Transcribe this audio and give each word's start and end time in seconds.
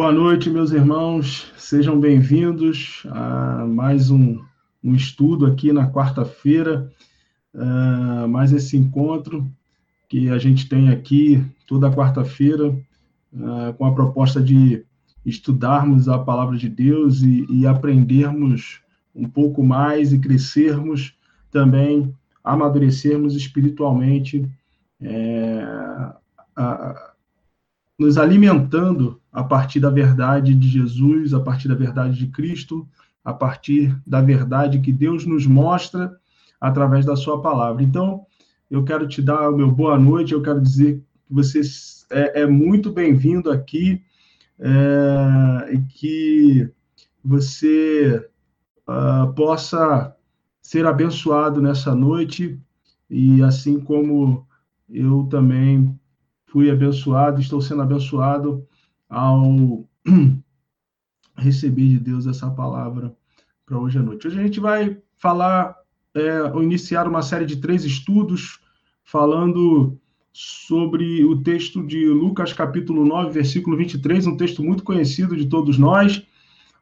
Boa 0.00 0.12
noite, 0.12 0.48
meus 0.48 0.72
irmãos. 0.72 1.52
Sejam 1.58 2.00
bem-vindos 2.00 3.02
a 3.10 3.66
mais 3.66 4.10
um, 4.10 4.42
um, 4.82 4.94
estudo 4.94 5.44
aqui 5.44 5.74
na 5.74 5.90
quarta-feira, 5.90 6.90
uh, 7.52 8.26
mais 8.26 8.50
esse 8.50 8.78
encontro 8.78 9.46
que 10.08 10.30
a 10.30 10.38
gente 10.38 10.66
tem 10.70 10.88
aqui 10.88 11.44
toda 11.68 11.92
quarta-feira, 11.92 12.68
uh, 12.70 13.74
com 13.76 13.84
a 13.84 13.92
proposta 13.92 14.40
de 14.40 14.86
estudarmos 15.26 16.08
a 16.08 16.18
palavra 16.18 16.56
de 16.56 16.70
Deus 16.70 17.20
e, 17.20 17.44
e 17.50 17.66
aprendermos 17.66 18.80
um 19.14 19.28
pouco 19.28 19.62
mais 19.62 20.14
e 20.14 20.18
crescermos 20.18 21.14
também, 21.50 22.16
amadurecermos 22.42 23.36
espiritualmente, 23.36 24.50
é, 24.98 25.62
a, 26.56 27.09
nos 28.00 28.16
alimentando 28.16 29.20
a 29.30 29.44
partir 29.44 29.78
da 29.78 29.90
verdade 29.90 30.54
de 30.54 30.66
Jesus, 30.66 31.34
a 31.34 31.40
partir 31.40 31.68
da 31.68 31.74
verdade 31.74 32.16
de 32.16 32.28
Cristo, 32.28 32.88
a 33.22 33.34
partir 33.34 33.94
da 34.06 34.22
verdade 34.22 34.80
que 34.80 34.90
Deus 34.90 35.26
nos 35.26 35.46
mostra 35.46 36.10
através 36.58 37.04
da 37.04 37.14
sua 37.14 37.42
palavra. 37.42 37.82
Então, 37.82 38.24
eu 38.70 38.82
quero 38.84 39.06
te 39.06 39.20
dar 39.20 39.50
o 39.50 39.56
meu 39.56 39.70
boa 39.70 39.98
noite, 39.98 40.32
eu 40.32 40.40
quero 40.40 40.62
dizer 40.62 40.96
que 41.26 41.34
você 41.34 41.60
é, 42.10 42.40
é 42.40 42.46
muito 42.46 42.90
bem-vindo 42.90 43.50
aqui 43.50 44.02
é, 44.58 45.74
e 45.74 45.80
que 45.80 46.70
você 47.22 48.26
uh, 48.88 49.30
possa 49.34 50.16
ser 50.62 50.86
abençoado 50.86 51.60
nessa 51.60 51.94
noite 51.94 52.58
e 53.10 53.42
assim 53.42 53.78
como 53.78 54.46
eu 54.88 55.28
também 55.30 55.99
fui 56.50 56.68
abençoado, 56.68 57.40
estou 57.40 57.60
sendo 57.60 57.82
abençoado 57.82 58.66
ao 59.08 59.86
receber 61.36 61.88
de 61.88 61.98
Deus 61.98 62.26
essa 62.26 62.50
palavra 62.50 63.14
para 63.64 63.78
hoje 63.78 63.98
à 63.98 64.02
noite. 64.02 64.26
Hoje 64.26 64.40
a 64.40 64.42
gente 64.42 64.58
vai 64.58 64.98
falar, 65.16 65.76
é, 66.12 66.42
ou 66.52 66.62
iniciar 66.62 67.06
uma 67.06 67.22
série 67.22 67.46
de 67.46 67.56
três 67.56 67.84
estudos 67.84 68.58
falando 69.04 69.96
sobre 70.32 71.24
o 71.24 71.40
texto 71.40 71.86
de 71.86 72.08
Lucas, 72.08 72.52
capítulo 72.52 73.04
9, 73.04 73.30
versículo 73.30 73.76
23, 73.76 74.26
um 74.26 74.36
texto 74.36 74.62
muito 74.62 74.82
conhecido 74.82 75.36
de 75.36 75.46
todos 75.46 75.78
nós, 75.78 76.26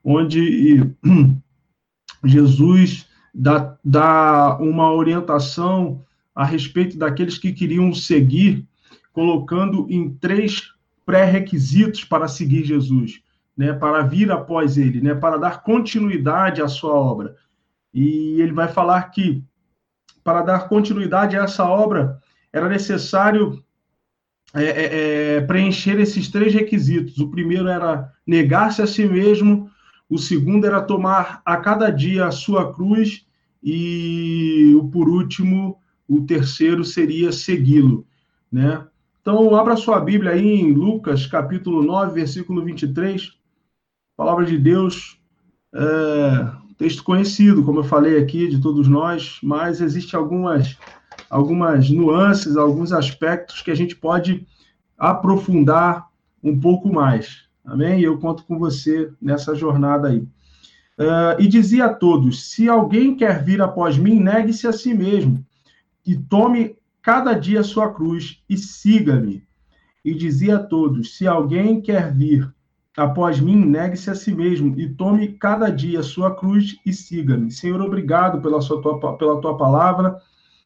onde 0.03 0.95
Jesus 2.25 3.07
dá, 3.35 3.77
dá 3.85 4.57
uma 4.61 4.93
orientação 4.93 6.03
a 6.35 6.45
respeito 6.45 6.97
daqueles 6.97 7.37
que 7.37 7.53
queriam 7.53 7.93
seguir, 7.93 8.67
colocando 9.13 9.87
em 9.89 10.15
três 10.15 10.73
pré-requisitos 11.05 12.05
para 12.05 12.29
seguir 12.29 12.65
Jesus, 12.65 13.21
né, 13.57 13.73
para 13.73 14.03
vir 14.03 14.31
após 14.31 14.77
ele, 14.77 15.01
né, 15.01 15.15
para 15.15 15.37
dar 15.37 15.63
continuidade 15.63 16.61
à 16.61 16.69
sua 16.69 16.93
obra. 16.93 17.37
E 17.93 18.41
ele 18.41 18.53
vai 18.53 18.69
falar 18.69 19.03
que 19.05 19.43
para 20.23 20.43
dar 20.43 20.69
continuidade 20.69 21.37
a 21.37 21.45
essa 21.45 21.65
obra 21.65 22.19
era 22.53 22.69
necessário 22.69 23.65
é, 24.55 24.65
é, 24.65 25.37
é 25.37 25.41
preencher 25.41 25.99
esses 25.99 26.29
três 26.29 26.53
requisitos. 26.53 27.19
O 27.19 27.31
primeiro 27.31 27.69
era 27.69 28.13
negar-se 28.27 28.83
a 28.83 28.87
si 28.87 29.07
mesmo, 29.07 29.71
o 30.09 30.19
segundo 30.19 30.67
era 30.67 30.81
tomar 30.81 31.43
a 31.45 31.57
cada 31.57 31.91
dia 31.91 32.27
a 32.27 32.31
sua 32.31 32.73
cruz 32.73 33.27
e 33.63 34.75
o 34.79 34.89
por 34.89 35.09
último, 35.09 35.79
o 36.07 36.23
terceiro 36.25 36.85
seria 36.85 37.33
segui-lo, 37.33 38.07
né? 38.51 38.87
Então, 39.31 39.55
abra 39.55 39.77
sua 39.77 40.01
Bíblia 40.01 40.33
aí 40.33 40.55
em 40.55 40.73
Lucas, 40.73 41.27
capítulo 41.27 41.83
9, 41.83 42.15
versículo 42.15 42.65
23. 42.65 43.35
Palavra 44.17 44.47
de 44.47 44.57
Deus, 44.57 45.21
é, 45.75 46.51
texto 46.79 47.05
conhecido, 47.05 47.63
como 47.63 47.81
eu 47.81 47.85
falei 47.85 48.19
aqui, 48.19 48.49
de 48.49 48.59
todos 48.59 48.89
nós, 48.89 49.39
mas 49.43 49.83
existe 49.83 50.17
algumas, 50.17 50.79
algumas 51.29 51.91
nuances, 51.91 52.57
alguns 52.57 52.91
aspectos 52.91 53.61
que 53.61 53.71
a 53.71 53.75
gente 53.75 53.95
pode 53.95 54.47
aprofundar 54.97 56.09
um 56.43 56.59
pouco 56.59 56.91
mais. 56.91 57.43
Amém? 57.67 58.01
E 58.01 58.05
eu 58.05 58.17
conto 58.17 58.45
com 58.45 58.59
você 58.59 59.13
nessa 59.21 59.55
jornada 59.55 60.09
aí. 60.09 60.21
Uh, 60.21 61.37
e 61.39 61.47
dizia 61.47 61.85
a 61.85 61.93
todos: 61.93 62.51
se 62.51 62.67
alguém 62.67 63.15
quer 63.15 63.45
vir 63.45 63.61
após 63.61 63.99
mim, 63.99 64.19
negue-se 64.21 64.67
a 64.67 64.73
si 64.73 64.95
mesmo 64.95 65.45
e 66.07 66.17
tome 66.17 66.78
cada 67.09 67.33
dia 67.33 67.63
sua 67.63 67.91
cruz 67.91 68.43
e 68.51 68.59
siga-me. 68.59 69.43
E 70.05 70.13
dizia 70.13 70.57
a 70.57 70.63
todos: 70.63 71.17
Se 71.17 71.27
alguém 71.27 71.81
quer 71.81 72.13
vir 72.13 72.55
após 72.95 73.41
mim, 73.41 73.65
negue-se 73.65 74.11
a 74.11 74.15
si 74.15 74.31
mesmo 74.31 74.79
e 74.79 74.91
tome 74.91 75.29
cada 75.29 75.71
dia 75.71 76.03
sua 76.03 76.35
cruz 76.35 76.77
e 76.85 76.93
siga-me. 76.93 77.51
Senhor, 77.51 77.81
obrigado 77.81 78.43
pela, 78.43 78.61
sua, 78.61 78.83
tua, 78.83 79.17
pela 79.17 79.41
tua 79.41 79.57
palavra. 79.57 80.19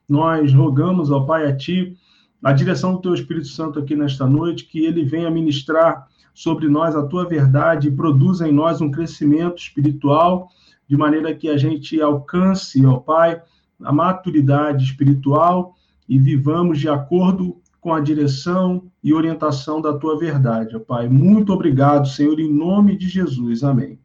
Nós 0.09 0.53
rogamos, 0.53 1.13
ao 1.13 1.25
Pai, 1.25 1.47
a 1.47 1.57
ti, 1.57 1.97
a 2.43 2.53
direção 2.53 2.95
do 2.95 3.01
teu 3.01 3.15
Espírito 3.15 3.47
Santo 3.47 3.79
aqui 3.79 3.95
nesta 3.95 4.27
noite, 4.27 4.67
que 4.67 4.85
ele 4.85 5.05
venha 5.05 5.31
ministrar 5.31 6.09
sobre 6.35 6.69
nós 6.69 6.97
a 6.97 7.07
tua 7.07 7.25
verdade 7.25 7.87
e 7.87 7.93
produza 7.93 8.49
em 8.49 8.53
nós 8.53 8.81
um 8.81 8.91
crescimento 8.91 9.59
espiritual, 9.59 10.49
de 10.89 10.97
maneira 10.97 11.37
que 11.37 11.49
a 11.49 11.57
gente 11.57 12.03
alcance, 12.03 12.85
ó 12.85 12.97
Pai, 12.97 13.41
a 13.81 13.93
maturidade 13.93 14.83
espiritual 14.83 15.77
e 16.13 16.19
vivamos 16.19 16.79
de 16.79 16.91
acordo 16.91 17.57
com 17.81 17.95
a 17.95 17.99
direção 17.99 18.93
e 19.03 19.15
orientação 19.15 19.81
da 19.81 19.97
tua 19.97 20.19
verdade, 20.19 20.77
ó 20.77 20.79
Pai. 20.79 21.09
Muito 21.09 21.55
obrigado, 21.55 22.07
Senhor, 22.07 22.39
em 22.39 22.53
nome 22.53 22.99
de 22.99 23.09
Jesus. 23.09 23.65
Amém. 23.65 23.99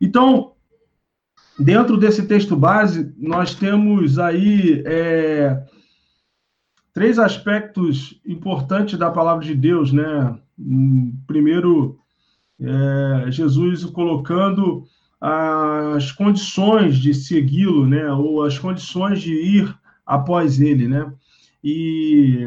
Então, 0.00 0.54
dentro 1.56 1.96
desse 1.96 2.26
texto 2.26 2.56
base, 2.56 3.14
nós 3.16 3.54
temos 3.54 4.18
aí 4.18 4.82
é, 4.84 5.62
três 6.92 7.20
aspectos 7.20 8.20
importantes 8.26 8.98
da 8.98 9.08
palavra 9.08 9.44
de 9.44 9.54
Deus, 9.54 9.92
né? 9.92 10.36
Primeiro, 11.24 12.00
é, 12.60 13.30
Jesus 13.30 13.84
colocando 13.84 14.82
as 15.20 16.10
condições 16.10 16.98
de 16.98 17.14
segui-lo, 17.14 17.86
né? 17.86 18.10
Ou 18.10 18.42
as 18.42 18.58
condições 18.58 19.20
de 19.20 19.32
ir 19.34 19.72
após 20.04 20.60
ele, 20.60 20.88
né? 20.88 21.12
E 21.62 22.46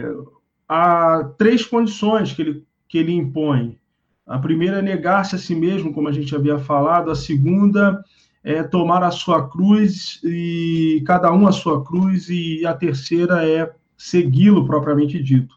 há 0.68 1.24
três 1.38 1.66
condições 1.66 2.34
que 2.34 2.42
ele, 2.42 2.64
que 2.88 2.98
ele 2.98 3.14
impõe. 3.14 3.78
A 4.26 4.40
primeira 4.40 4.80
é 4.80 4.82
negar-se 4.82 5.36
a 5.36 5.40
si 5.40 5.56
mesmo, 5.56 5.94
como 5.94 6.08
a 6.08 6.12
gente 6.12 6.36
havia 6.36 6.58
falado. 6.58 7.12
A 7.12 7.16
segunda 7.16 8.04
é 8.44 8.64
tomar 8.64 9.04
a 9.04 9.12
sua 9.12 9.50
cruz, 9.50 10.20
e 10.24 11.04
cada 11.06 11.32
um 11.34 11.48
a 11.48 11.52
sua 11.52 11.84
cruz. 11.84 12.30
E 12.30 12.66
a 12.66 12.74
terceira 12.74 13.46
é 13.46 13.72
segui-lo, 13.98 14.66
propriamente 14.66 15.22
dito. 15.22 15.56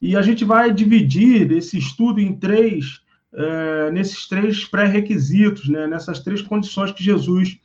E 0.00 0.16
a 0.16 0.22
gente 0.22 0.44
vai 0.44 0.72
dividir 0.72 1.52
esse 1.52 1.76
estudo 1.76 2.20
em 2.20 2.34
três, 2.34 3.00
é, 3.34 3.90
nesses 3.90 4.26
três 4.26 4.64
pré-requisitos, 4.64 5.68
né? 5.68 5.86
nessas 5.86 6.20
três 6.20 6.40
condições 6.40 6.90
que 6.92 7.04
Jesus 7.04 7.58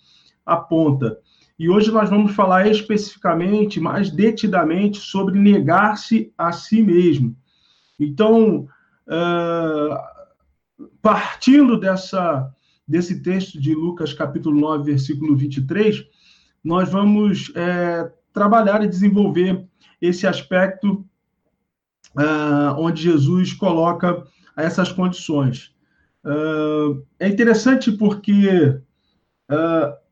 aponta. 0.45 1.17
E 1.57 1.69
hoje 1.69 1.89
nós 1.89 2.09
vamos 2.09 2.33
falar 2.33 2.67
especificamente, 2.67 3.79
mais 3.79 4.11
detidamente, 4.11 4.97
sobre 4.97 5.39
negar-se 5.39 6.33
a 6.37 6.51
si 6.51 6.81
mesmo. 6.81 7.35
Então, 7.97 8.67
uh, 9.07 10.85
partindo 11.01 11.79
dessa, 11.79 12.53
desse 12.85 13.21
texto 13.21 13.59
de 13.59 13.73
Lucas, 13.73 14.11
capítulo 14.11 14.59
9, 14.59 14.91
versículo 14.91 15.33
23, 15.33 16.05
nós 16.61 16.89
vamos 16.89 17.53
é, 17.55 18.11
trabalhar 18.33 18.83
e 18.83 18.89
desenvolver 18.89 19.65
esse 20.01 20.27
aspecto 20.27 21.05
uh, 22.17 22.75
onde 22.77 23.03
Jesus 23.03 23.53
coloca 23.53 24.25
essas 24.57 24.91
condições. 24.91 25.73
Uh, 26.25 27.05
é 27.17 27.29
interessante 27.29 27.91
porque 27.91 28.77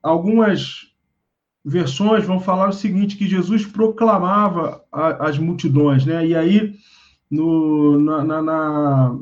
algumas 0.01 0.92
versões 1.63 2.25
vão 2.25 2.39
falar 2.39 2.69
o 2.69 2.73
seguinte, 2.73 3.15
que 3.15 3.27
Jesus 3.27 3.65
proclamava 3.65 4.83
a, 4.91 5.27
as 5.27 5.37
multidões, 5.37 6.05
né? 6.05 6.25
E 6.25 6.35
aí, 6.35 6.73
no, 7.29 7.99
na, 7.99 8.23
na, 8.23 8.41
na, 8.41 9.19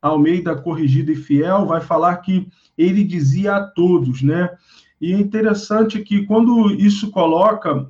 Almeida 0.00 0.56
Corrigida 0.56 1.12
e 1.12 1.16
Fiel, 1.16 1.66
vai 1.66 1.80
falar 1.80 2.16
que 2.16 2.48
ele 2.76 3.04
dizia 3.04 3.56
a 3.56 3.64
todos, 3.64 4.22
né? 4.22 4.50
E 5.00 5.12
é 5.12 5.18
interessante 5.18 6.00
que 6.00 6.24
quando 6.26 6.70
isso 6.70 7.10
coloca, 7.10 7.86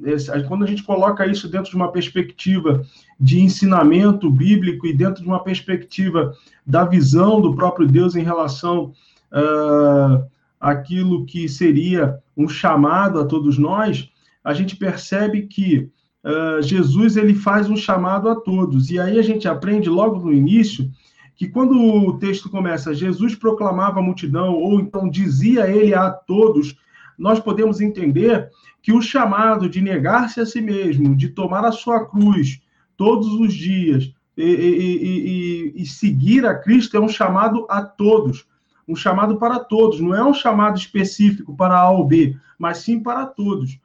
quando 0.48 0.64
a 0.64 0.66
gente 0.66 0.82
coloca 0.82 1.26
isso 1.26 1.48
dentro 1.48 1.70
de 1.70 1.76
uma 1.76 1.92
perspectiva 1.92 2.82
de 3.20 3.40
ensinamento 3.40 4.30
bíblico 4.30 4.86
e 4.86 4.94
dentro 4.94 5.22
de 5.22 5.28
uma 5.28 5.44
perspectiva 5.44 6.34
da 6.66 6.84
visão 6.84 7.40
do 7.40 7.54
próprio 7.54 7.86
Deus 7.86 8.16
em 8.16 8.22
relação 8.22 8.92
uh, 9.30 10.24
aquilo 10.62 11.26
que 11.26 11.48
seria 11.48 12.16
um 12.36 12.48
chamado 12.48 13.18
a 13.18 13.24
todos 13.24 13.58
nós, 13.58 14.08
a 14.44 14.54
gente 14.54 14.76
percebe 14.76 15.48
que 15.48 15.90
uh, 16.24 16.62
Jesus 16.62 17.16
ele 17.16 17.34
faz 17.34 17.68
um 17.68 17.76
chamado 17.76 18.28
a 18.28 18.36
todos. 18.36 18.88
E 18.88 19.00
aí 19.00 19.18
a 19.18 19.22
gente 19.22 19.48
aprende 19.48 19.90
logo 19.90 20.20
no 20.20 20.32
início 20.32 20.88
que 21.34 21.48
quando 21.48 21.76
o 21.76 22.16
texto 22.18 22.48
começa, 22.48 22.94
Jesus 22.94 23.34
proclamava 23.34 23.98
a 23.98 24.02
multidão, 24.02 24.54
ou 24.54 24.78
então 24.78 25.10
dizia 25.10 25.68
ele 25.68 25.92
a 25.92 26.08
todos, 26.08 26.76
nós 27.18 27.40
podemos 27.40 27.80
entender 27.80 28.48
que 28.80 28.92
o 28.92 29.02
chamado 29.02 29.68
de 29.68 29.80
negar-se 29.80 30.40
a 30.40 30.46
si 30.46 30.60
mesmo, 30.60 31.16
de 31.16 31.30
tomar 31.30 31.64
a 31.64 31.72
sua 31.72 32.06
cruz 32.06 32.60
todos 32.96 33.32
os 33.32 33.52
dias 33.52 34.12
e, 34.36 34.44
e, 34.44 35.72
e, 35.76 35.82
e, 35.82 35.86
seguir 35.86 36.46
a 36.46 36.54
Cristo 36.54 36.96
é 36.96 37.00
um 37.00 37.08
chamado 37.08 37.66
a 37.68 37.82
todos, 37.82 38.46
um 38.92 38.96
chamado 38.96 39.38
para 39.38 39.58
todos, 39.58 40.00
não 40.00 40.14
é 40.14 40.22
um 40.22 40.34
chamado 40.34 40.78
específico 40.78 41.56
para 41.56 41.78
A 41.78 41.90
ou 41.90 42.06
B, 42.06 42.36
mas 42.58 42.78
sim 42.78 43.00
para 43.00 43.26
todos. 43.26 43.78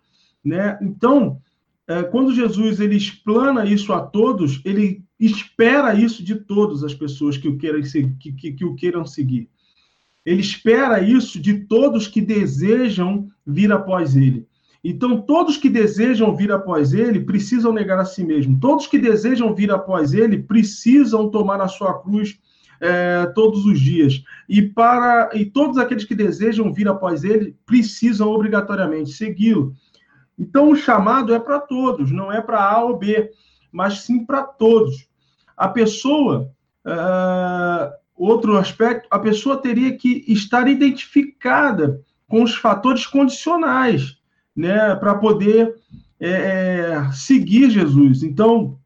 Né? 0.43 0.77
Então, 0.81 1.41
é, 1.87 2.03
quando 2.03 2.35
Jesus 2.35 2.79
ele 2.79 2.95
explana 2.95 3.65
isso 3.65 3.93
a 3.93 4.01
todos, 4.01 4.61
ele 4.65 5.01
espera 5.19 5.95
isso 5.95 6.23
de 6.23 6.35
todas 6.35 6.83
as 6.83 6.93
pessoas 6.93 7.37
que 7.37 7.47
o 7.47 7.57
queiram, 7.57 7.81
que, 8.19 8.31
que, 8.33 8.51
que 8.51 8.65
o 8.65 8.75
queiram 8.75 9.05
seguir. 9.05 9.49
Ele 10.25 10.41
espera 10.41 11.01
isso 11.01 11.39
de 11.39 11.61
todos 11.61 12.07
que 12.07 12.19
desejam 12.19 13.29
vir 13.45 13.71
após 13.71 14.15
ele. 14.15 14.45
Então, 14.83 15.21
todos 15.21 15.57
que 15.57 15.69
desejam 15.69 16.35
vir 16.35 16.51
após 16.51 16.93
ele 16.93 17.21
precisam 17.21 17.71
negar 17.71 17.97
a 17.99 18.05
si 18.05 18.23
mesmo. 18.23 18.59
Todos 18.59 18.87
que 18.87 18.99
desejam 18.99 19.55
vir 19.55 19.71
após 19.71 20.13
ele 20.13 20.37
precisam 20.37 21.29
tomar 21.29 21.61
a 21.61 21.67
sua 21.67 21.97
cruz 21.99 22.37
é, 22.79 23.25
todos 23.27 23.65
os 23.65 23.79
dias. 23.79 24.23
E 24.47 24.61
para 24.61 25.29
e 25.33 25.45
todos 25.45 25.77
aqueles 25.77 26.03
que 26.03 26.15
desejam 26.15 26.73
vir 26.73 26.87
após 26.87 27.23
ele 27.23 27.55
precisam 27.65 28.29
obrigatoriamente 28.29 29.11
segui-lo. 29.11 29.73
Então, 30.37 30.69
o 30.69 30.75
chamado 30.75 31.33
é 31.33 31.39
para 31.39 31.59
todos, 31.59 32.11
não 32.11 32.31
é 32.31 32.41
para 32.41 32.61
A 32.61 32.83
ou 32.83 32.97
B, 32.97 33.31
mas 33.71 34.01
sim 34.01 34.23
para 34.23 34.43
todos. 34.43 35.07
A 35.55 35.67
pessoa, 35.67 36.51
uh, 36.85 37.91
outro 38.15 38.55
aspecto, 38.57 39.07
a 39.09 39.17
pessoa 39.17 39.57
teria 39.57 39.97
que 39.97 40.23
estar 40.27 40.67
identificada 40.67 41.99
com 42.27 42.43
os 42.43 42.55
fatores 42.55 43.05
condicionais, 43.07 44.17
né, 44.55 44.95
para 44.95 45.15
poder 45.15 45.75
é, 46.19 46.29
é, 46.29 47.11
seguir 47.11 47.69
Jesus. 47.69 48.23
Então, 48.23 48.76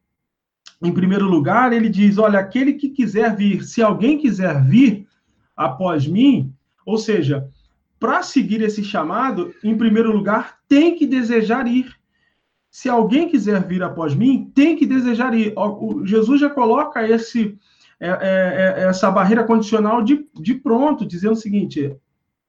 em 0.82 0.92
primeiro 0.92 1.28
lugar, 1.28 1.72
ele 1.72 1.90
diz: 1.90 2.18
olha, 2.18 2.40
aquele 2.40 2.74
que 2.74 2.90
quiser 2.90 3.36
vir, 3.36 3.64
se 3.64 3.82
alguém 3.82 4.18
quiser 4.18 4.62
vir 4.64 5.08
após 5.56 6.08
mim, 6.08 6.54
ou 6.86 6.98
seja, 6.98 7.48
para 8.00 8.24
seguir 8.24 8.62
esse 8.62 8.84
chamado, 8.84 9.54
em 9.64 9.78
primeiro 9.78 10.12
lugar, 10.12 10.58
tem 10.68 10.96
que 10.96 11.06
desejar 11.06 11.68
ir. 11.68 11.96
Se 12.72 12.90
alguém 12.90 13.30
quiser 13.30 13.62
vir 13.68 13.84
após 13.84 14.16
mim, 14.16 14.52
tem 14.56 14.76
que 14.76 14.88
desejar 14.88 15.36
ir. 15.36 15.54
O, 15.56 16.04
Jesus 16.06 16.42
já 16.42 16.50
coloca 16.50 17.08
esse, 17.08 17.56
é, 18.00 18.10
é, 18.10 18.82
é, 18.82 18.88
essa 18.88 19.12
barreira 19.12 19.44
condicional 19.44 20.02
de, 20.02 20.26
de 20.34 20.56
pronto, 20.56 21.06
dizendo 21.06 21.34
o 21.34 21.36
seguinte: 21.36 21.96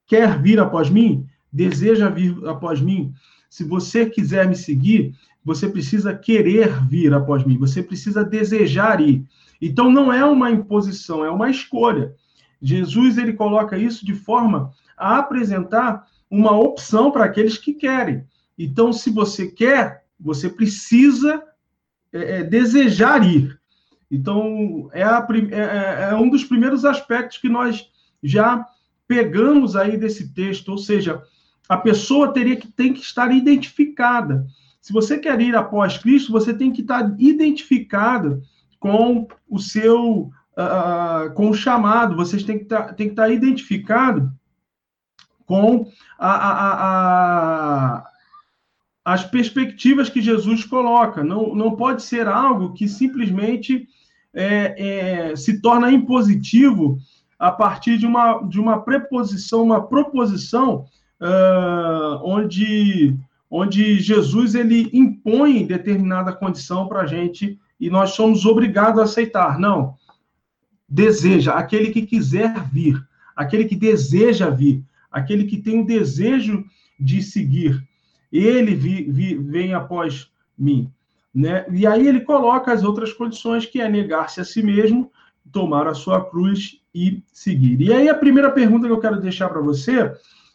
quer 0.06 0.40
vir 0.40 0.58
após 0.58 0.88
mim? 0.88 1.26
Deseja 1.52 2.08
vir 2.08 2.34
após 2.48 2.80
mim? 2.80 3.12
Se 3.50 3.62
você 3.62 4.06
quiser 4.06 4.48
me 4.48 4.56
seguir, 4.56 5.14
você 5.44 5.68
precisa 5.68 6.14
querer 6.14 6.84
vir 6.84 7.12
após 7.12 7.44
mim, 7.44 7.58
você 7.58 7.82
precisa 7.82 8.24
desejar 8.24 9.00
ir. 9.00 9.26
Então 9.60 9.90
não 9.90 10.12
é 10.12 10.24
uma 10.24 10.50
imposição, 10.50 11.24
é 11.24 11.30
uma 11.30 11.50
escolha. 11.50 12.14
Jesus 12.60 13.18
ele 13.18 13.32
coloca 13.32 13.76
isso 13.76 14.06
de 14.06 14.14
forma 14.14 14.72
a 14.96 15.18
apresentar 15.18 16.06
uma 16.30 16.56
opção 16.56 17.10
para 17.10 17.24
aqueles 17.24 17.58
que 17.58 17.74
querem. 17.74 18.24
Então, 18.58 18.92
se 18.92 19.10
você 19.10 19.48
quer, 19.48 20.04
você 20.18 20.48
precisa 20.48 21.42
é, 22.12 22.38
é, 22.38 22.44
desejar 22.44 23.26
ir. 23.26 23.58
Então, 24.10 24.88
é, 24.92 25.02
a, 25.02 25.26
é, 25.50 25.58
é, 25.58 26.10
é 26.12 26.14
um 26.14 26.30
dos 26.30 26.44
primeiros 26.44 26.84
aspectos 26.84 27.38
que 27.38 27.48
nós 27.48 27.90
já 28.22 28.64
pegamos 29.08 29.74
aí 29.74 29.96
desse 29.96 30.32
texto, 30.32 30.70
ou 30.70 30.78
seja, 30.78 31.22
a 31.68 31.76
pessoa 31.76 32.32
teria 32.32 32.56
que 32.56 32.68
tem 32.68 32.92
que 32.92 33.00
estar 33.00 33.34
identificada. 33.34 34.46
Se 34.82 34.92
você 34.92 35.16
quer 35.16 35.40
ir 35.40 35.54
após 35.54 35.96
Cristo, 35.96 36.32
você 36.32 36.52
tem 36.52 36.72
que 36.72 36.82
estar 36.82 37.14
identificado 37.18 38.42
com 38.80 39.28
o 39.48 39.60
seu 39.60 40.30
uh, 40.56 41.32
com 41.34 41.48
o 41.48 41.54
chamado. 41.54 42.16
Vocês 42.16 42.42
têm 42.42 42.58
que 42.58 42.64
estar, 42.64 42.92
tem 42.94 43.06
que 43.06 43.12
estar 43.12 43.30
identificado 43.30 44.30
com 45.46 45.86
a, 46.18 46.32
a, 46.32 46.72
a, 47.94 48.04
as 49.04 49.24
perspectivas 49.24 50.08
que 50.08 50.20
Jesus 50.20 50.64
coloca. 50.64 51.22
Não, 51.22 51.54
não 51.54 51.76
pode 51.76 52.02
ser 52.02 52.26
algo 52.26 52.72
que 52.72 52.88
simplesmente 52.88 53.86
é, 54.34 55.30
é, 55.30 55.36
se 55.36 55.60
torna 55.60 55.92
impositivo 55.92 56.98
a 57.38 57.52
partir 57.52 57.98
de 57.98 58.06
uma, 58.06 58.42
de 58.42 58.58
uma 58.58 58.82
preposição, 58.82 59.62
uma 59.62 59.86
proposição 59.86 60.86
uh, 61.20 62.20
onde, 62.24 63.16
onde 63.54 64.00
Jesus 64.00 64.54
ele 64.54 64.88
impõe 64.92 65.66
determinada 65.66 66.32
condição 66.32 66.88
para 66.88 67.02
a 67.02 67.06
gente 67.06 67.58
e 67.78 67.90
nós 67.90 68.10
somos 68.10 68.46
obrigados 68.46 69.00
a 69.00 69.04
aceitar. 69.04 69.58
Não. 69.58 69.94
Deseja, 70.88 71.52
aquele 71.52 71.90
que 71.90 72.02
quiser 72.02 72.64
vir, 72.70 73.00
aquele 73.36 73.66
que 73.66 73.76
deseja 73.76 74.48
vir 74.48 74.84
aquele 75.12 75.44
que 75.44 75.58
tem 75.58 75.80
o 75.80 75.86
desejo 75.86 76.64
de 76.98 77.22
seguir. 77.22 77.86
Ele 78.32 78.74
vi, 78.74 79.04
vi, 79.04 79.34
vem 79.34 79.74
após 79.74 80.30
mim. 80.58 80.90
Né? 81.34 81.66
E 81.70 81.86
aí 81.86 82.08
ele 82.08 82.20
coloca 82.20 82.72
as 82.72 82.82
outras 82.82 83.12
condições, 83.12 83.66
que 83.66 83.80
é 83.80 83.88
negar-se 83.88 84.40
a 84.40 84.44
si 84.44 84.62
mesmo, 84.62 85.12
tomar 85.52 85.86
a 85.86 85.94
sua 85.94 86.24
cruz 86.24 86.80
e 86.94 87.22
seguir. 87.32 87.80
E 87.80 87.92
aí 87.92 88.08
a 88.08 88.14
primeira 88.14 88.50
pergunta 88.50 88.86
que 88.86 88.92
eu 88.92 89.00
quero 89.00 89.20
deixar 89.20 89.48
para 89.50 89.60
você, 89.60 90.10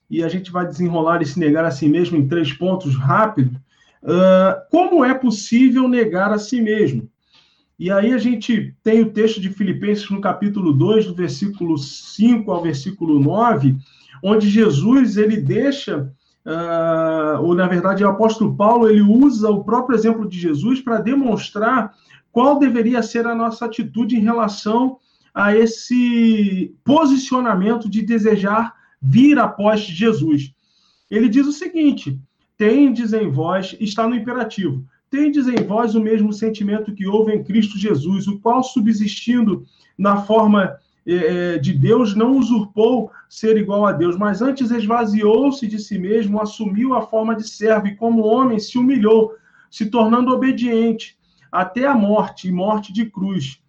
e 0.09 0.23
a 0.23 0.29
gente 0.29 0.51
vai 0.51 0.65
desenrolar 0.65 1.21
esse 1.21 1.39
negar 1.39 1.65
a 1.65 1.71
si 1.71 1.87
mesmo 1.87 2.17
em 2.17 2.27
três 2.27 2.53
pontos 2.53 2.95
rápido, 2.95 3.59
uh, 4.03 4.69
como 4.71 5.03
é 5.03 5.13
possível 5.13 5.87
negar 5.87 6.31
a 6.31 6.39
si 6.39 6.61
mesmo? 6.61 7.09
E 7.79 7.91
aí 7.91 8.11
a 8.11 8.17
gente 8.17 8.73
tem 8.83 9.01
o 9.01 9.11
texto 9.11 9.39
de 9.39 9.49
Filipenses 9.49 10.09
no 10.09 10.19
capítulo 10.19 10.73
2, 10.73 11.07
do 11.07 11.13
versículo 11.13 11.77
5 11.77 12.49
ao 12.51 12.63
versículo 12.63 13.19
9, 13.19 13.77
onde 14.23 14.49
Jesus 14.49 15.17
ele 15.17 15.37
deixa, 15.37 16.11
uh, 16.45 17.41
ou 17.43 17.53
na 17.53 17.67
verdade 17.67 18.03
o 18.03 18.09
apóstolo 18.09 18.55
Paulo 18.55 18.89
ele 18.89 19.01
usa 19.01 19.49
o 19.49 19.63
próprio 19.63 19.95
exemplo 19.95 20.27
de 20.27 20.39
Jesus 20.39 20.81
para 20.81 20.99
demonstrar 20.99 21.93
qual 22.31 22.57
deveria 22.57 23.03
ser 23.03 23.27
a 23.27 23.35
nossa 23.35 23.65
atitude 23.65 24.15
em 24.15 24.21
relação 24.21 24.97
a 25.33 25.55
esse 25.55 26.75
posicionamento 26.83 27.87
de 27.87 28.01
desejar 28.01 28.73
vir 29.01 29.37
após 29.39 29.81
Jesus. 29.81 30.53
Ele 31.09 31.29
diz 31.29 31.47
o 31.47 31.51
seguinte: 31.51 32.19
tendes 32.57 33.13
em 33.13 33.29
vós, 33.29 33.75
está 33.79 34.07
no 34.07 34.15
imperativo, 34.15 34.83
tendes 35.09 35.47
em 35.47 35.63
vós 35.63 35.95
o 35.95 36.01
mesmo 36.01 36.33
sentimento 36.33 36.93
que 36.93 37.07
houve 37.07 37.33
em 37.33 37.43
Cristo 37.43 37.77
Jesus, 37.77 38.27
o 38.27 38.39
qual, 38.39 38.63
subsistindo 38.63 39.65
na 39.97 40.17
forma 40.17 40.77
é, 41.05 41.13
é, 41.53 41.57
de 41.57 41.73
Deus 41.73 42.15
não 42.15 42.37
usurpou 42.37 43.09
ser 43.29 43.55
igual 43.57 43.85
a 43.85 43.93
Deus, 43.93 44.17
mas 44.17 44.41
antes 44.41 44.71
esvaziou-se 44.71 45.65
de 45.65 45.79
si 45.79 45.97
mesmo, 45.97 46.41
assumiu 46.41 46.93
a 46.93 47.01
forma 47.01 47.33
de 47.33 47.47
servo 47.47 47.87
e, 47.87 47.95
como 47.95 48.25
homem, 48.25 48.59
se 48.59 48.77
humilhou, 48.77 49.33
se 49.71 49.85
tornando 49.85 50.33
obediente 50.33 51.17
até 51.49 51.85
a 51.85 51.95
morte 51.95 52.49
e 52.49 52.51
morte 52.51 52.91
de 52.91 53.05
cruz. 53.05 53.61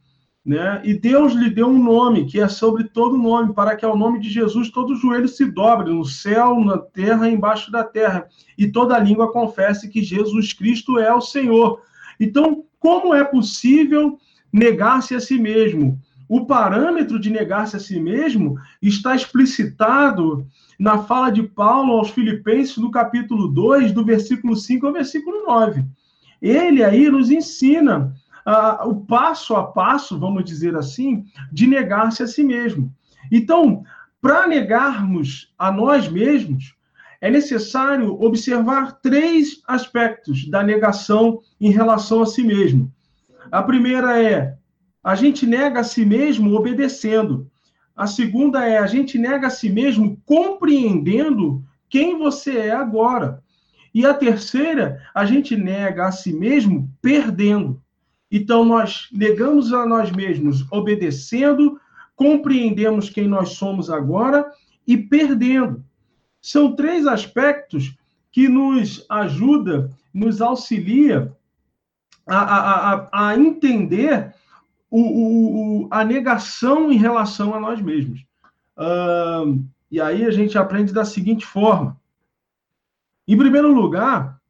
Né? 0.44 0.80
E 0.84 0.94
Deus 0.94 1.34
lhe 1.34 1.50
deu 1.50 1.66
um 1.66 1.82
nome 1.82 2.24
que 2.24 2.40
é 2.40 2.48
sobre 2.48 2.84
todo 2.84 3.18
nome, 3.18 3.52
para 3.52 3.76
que 3.76 3.84
ao 3.84 3.96
nome 3.96 4.18
de 4.18 4.30
Jesus 4.30 4.70
todo 4.70 4.96
joelho 4.96 5.28
se 5.28 5.44
dobre 5.44 5.92
no 5.92 6.04
céu, 6.04 6.58
na 6.64 6.78
terra 6.78 7.28
embaixo 7.28 7.70
da 7.70 7.84
terra, 7.84 8.26
e 8.56 8.66
toda 8.66 8.98
língua 8.98 9.32
confesse 9.32 9.88
que 9.88 10.02
Jesus 10.02 10.52
Cristo 10.52 10.98
é 10.98 11.12
o 11.12 11.20
Senhor. 11.20 11.82
Então, 12.18 12.64
como 12.80 13.14
é 13.14 13.24
possível 13.24 14.18
negar-se 14.52 15.14
a 15.14 15.20
si 15.20 15.38
mesmo? 15.38 16.00
O 16.28 16.46
parâmetro 16.46 17.18
de 17.18 17.30
negar-se 17.30 17.76
a 17.76 17.80
si 17.80 17.98
mesmo 17.98 18.58
está 18.80 19.14
explicitado 19.16 20.46
na 20.78 20.98
fala 20.98 21.30
de 21.30 21.42
Paulo 21.42 21.94
aos 21.94 22.10
Filipenses, 22.10 22.76
no 22.76 22.90
capítulo 22.90 23.48
2, 23.48 23.92
do 23.92 24.04
versículo 24.04 24.54
5 24.54 24.86
ao 24.86 24.92
versículo 24.92 25.44
9. 25.46 25.84
Ele 26.40 26.84
aí 26.84 27.10
nos 27.10 27.30
ensina 27.30 28.14
uh, 28.46 28.88
o 28.88 29.04
passo 29.04 29.54
a 29.54 29.64
passo, 29.64 30.18
vamos 30.18 30.44
dizer 30.44 30.76
assim, 30.76 31.24
de 31.52 31.66
negar-se 31.66 32.22
a 32.22 32.26
si 32.26 32.42
mesmo. 32.42 32.92
Então, 33.30 33.84
para 34.20 34.46
negarmos 34.46 35.52
a 35.58 35.70
nós 35.70 36.08
mesmos, 36.08 36.74
é 37.20 37.30
necessário 37.30 38.20
observar 38.22 39.00
três 39.00 39.60
aspectos 39.66 40.48
da 40.48 40.62
negação 40.62 41.40
em 41.60 41.70
relação 41.70 42.22
a 42.22 42.26
si 42.26 42.42
mesmo. 42.42 42.92
A 43.50 43.62
primeira 43.62 44.22
é 44.22 44.56
a 45.02 45.14
gente 45.14 45.46
nega 45.46 45.80
a 45.80 45.84
si 45.84 46.04
mesmo 46.04 46.54
obedecendo. 46.54 47.50
A 47.96 48.06
segunda 48.06 48.66
é 48.66 48.78
a 48.78 48.86
gente 48.86 49.18
nega 49.18 49.46
a 49.46 49.50
si 49.50 49.70
mesmo 49.70 50.20
compreendendo 50.24 51.64
quem 51.88 52.18
você 52.18 52.58
é 52.58 52.70
agora. 52.70 53.42
E 53.94 54.04
a 54.04 54.14
terceira, 54.14 55.02
a 55.14 55.24
gente 55.24 55.56
nega 55.56 56.06
a 56.06 56.12
si 56.12 56.32
mesmo 56.32 56.88
perdendo. 57.00 57.82
Então, 58.30 58.64
nós 58.64 59.08
negamos 59.12 59.72
a 59.72 59.86
nós 59.86 60.10
mesmos 60.10 60.64
obedecendo, 60.70 61.80
compreendemos 62.14 63.08
quem 63.08 63.26
nós 63.26 63.50
somos 63.50 63.90
agora 63.90 64.50
e 64.86 64.96
perdendo. 64.96 65.84
São 66.40 66.74
três 66.74 67.06
aspectos 67.06 67.96
que 68.30 68.48
nos 68.48 69.04
ajuda, 69.08 69.90
nos 70.12 70.40
auxilia 70.40 71.34
a, 72.26 72.38
a, 72.38 73.28
a, 73.28 73.36
entender 73.38 74.34
o, 74.90 75.00
o, 75.84 75.88
a 75.90 76.04
negação 76.04 76.92
em 76.92 76.96
relação 76.96 77.54
a 77.54 77.60
nós 77.60 77.80
mesmos. 77.80 78.24
Uh, 78.76 79.64
e 79.90 80.00
aí 80.00 80.24
a 80.24 80.30
gente 80.30 80.58
aprende 80.58 80.92
da 80.92 81.04
seguinte 81.04 81.46
forma: 81.46 81.98
em 83.26 83.36
primeiro 83.36 83.72
lugar, 83.72 84.40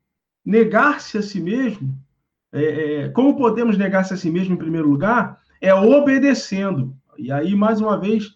negar-se 0.45 1.19
a 1.19 1.23
si 1.23 1.41
mesmo, 1.41 1.97
é, 2.53 2.63
é, 2.63 3.09
como 3.11 3.37
podemos 3.37 3.77
negar-se 3.77 4.15
a 4.15 4.17
si 4.17 4.31
mesmo 4.31 4.55
em 4.55 4.59
primeiro 4.59 4.89
lugar? 4.89 5.39
É 5.61 5.75
obedecendo. 5.75 6.95
E 7.19 7.31
aí, 7.33 7.55
mais 7.55 7.81
uma 7.81 7.99
vez, 7.99 8.27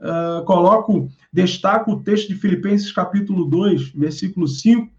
uh, 0.00 0.44
coloco, 0.44 1.08
destaco 1.32 1.92
o 1.92 2.02
texto 2.02 2.28
de 2.28 2.34
Filipenses 2.34 2.90
capítulo 2.90 3.44
2, 3.44 3.90
versículo 3.90 4.48
5, 4.48 4.90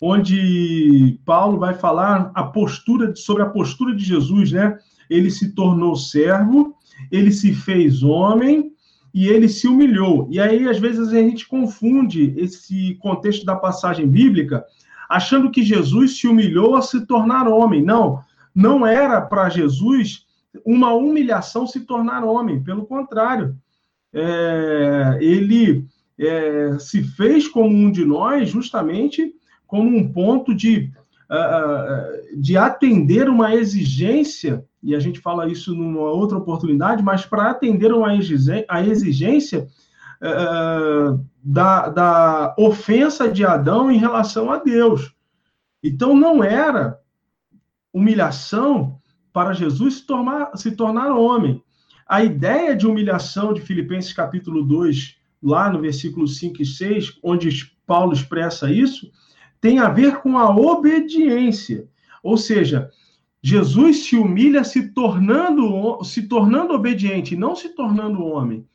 onde 0.00 1.18
Paulo 1.24 1.58
vai 1.58 1.74
falar 1.74 2.30
a 2.34 2.44
postura 2.44 3.14
sobre 3.16 3.42
a 3.42 3.48
postura 3.48 3.94
de 3.94 4.04
Jesus, 4.04 4.52
né? 4.52 4.78
Ele 5.08 5.30
se 5.30 5.54
tornou 5.54 5.96
servo, 5.96 6.76
ele 7.10 7.32
se 7.32 7.54
fez 7.54 8.02
homem 8.02 8.72
e 9.12 9.28
ele 9.28 9.48
se 9.48 9.66
humilhou. 9.66 10.28
E 10.30 10.40
aí, 10.40 10.68
às 10.68 10.78
vezes, 10.78 11.08
a 11.08 11.12
gente 11.14 11.46
confunde 11.48 12.34
esse 12.36 12.94
contexto 12.96 13.44
da 13.44 13.56
passagem 13.56 14.06
bíblica, 14.06 14.64
achando 15.14 15.50
que 15.50 15.62
Jesus 15.62 16.18
se 16.18 16.26
humilhou 16.26 16.74
a 16.74 16.82
se 16.82 17.06
tornar 17.06 17.46
homem. 17.46 17.82
Não, 17.82 18.20
não 18.54 18.86
era 18.86 19.20
para 19.20 19.48
Jesus 19.48 20.26
uma 20.64 20.92
humilhação 20.92 21.66
se 21.66 21.80
tornar 21.80 22.24
homem, 22.24 22.62
pelo 22.62 22.84
contrário. 22.84 23.56
É, 24.12 25.18
ele 25.20 25.86
é, 26.18 26.76
se 26.78 27.02
fez 27.02 27.48
como 27.48 27.74
um 27.74 27.90
de 27.90 28.04
nós, 28.04 28.48
justamente 28.48 29.32
como 29.66 29.96
um 29.96 30.12
ponto 30.12 30.54
de, 30.54 30.90
uh, 31.30 32.40
de 32.40 32.56
atender 32.56 33.28
uma 33.28 33.54
exigência 33.54 34.64
e 34.82 34.94
a 34.94 35.00
gente 35.00 35.18
fala 35.18 35.48
isso 35.48 35.74
numa 35.74 36.10
outra 36.10 36.36
oportunidade, 36.36 37.02
mas 37.02 37.24
para 37.24 37.50
atender 37.50 37.90
uma 37.90 38.14
exigência 38.14 39.66
uh, 40.22 41.24
da, 41.42 41.88
da 41.88 42.54
ofensa 42.58 43.28
de 43.28 43.44
Adão 43.44 43.90
em 43.90 43.98
relação 43.98 44.50
a 44.50 44.58
Deus. 44.58 45.14
Então, 45.82 46.16
não 46.16 46.42
era 46.42 46.98
humilhação 47.92 49.00
para 49.32 49.52
Jesus 49.52 49.96
se 49.96 50.06
tornar, 50.06 50.56
se 50.56 50.72
tornar 50.72 51.12
homem. 51.12 51.62
A 52.06 52.22
ideia 52.22 52.76
de 52.76 52.86
humilhação 52.86 53.52
de 53.52 53.60
Filipenses 53.60 54.12
capítulo 54.12 54.62
2, 54.62 55.16
lá 55.42 55.70
no 55.70 55.80
versículo 55.80 56.26
5 56.26 56.62
e 56.62 56.66
6, 56.66 57.18
onde 57.22 57.72
Paulo 57.86 58.12
expressa 58.12 58.70
isso, 58.70 59.10
tem 59.60 59.78
a 59.78 59.88
ver 59.88 60.18
com 60.18 60.38
a 60.38 60.50
obediência. 60.50 61.88
Ou 62.22 62.36
seja, 62.36 62.90
Jesus 63.42 64.04
se 64.06 64.16
humilha 64.16 64.64
se 64.64 64.90
tornando, 64.92 66.02
se 66.02 66.22
tornando 66.22 66.72
obediente, 66.72 67.36
não 67.36 67.54
se 67.54 67.70
tornando 67.70 68.24
homem. 68.24 68.66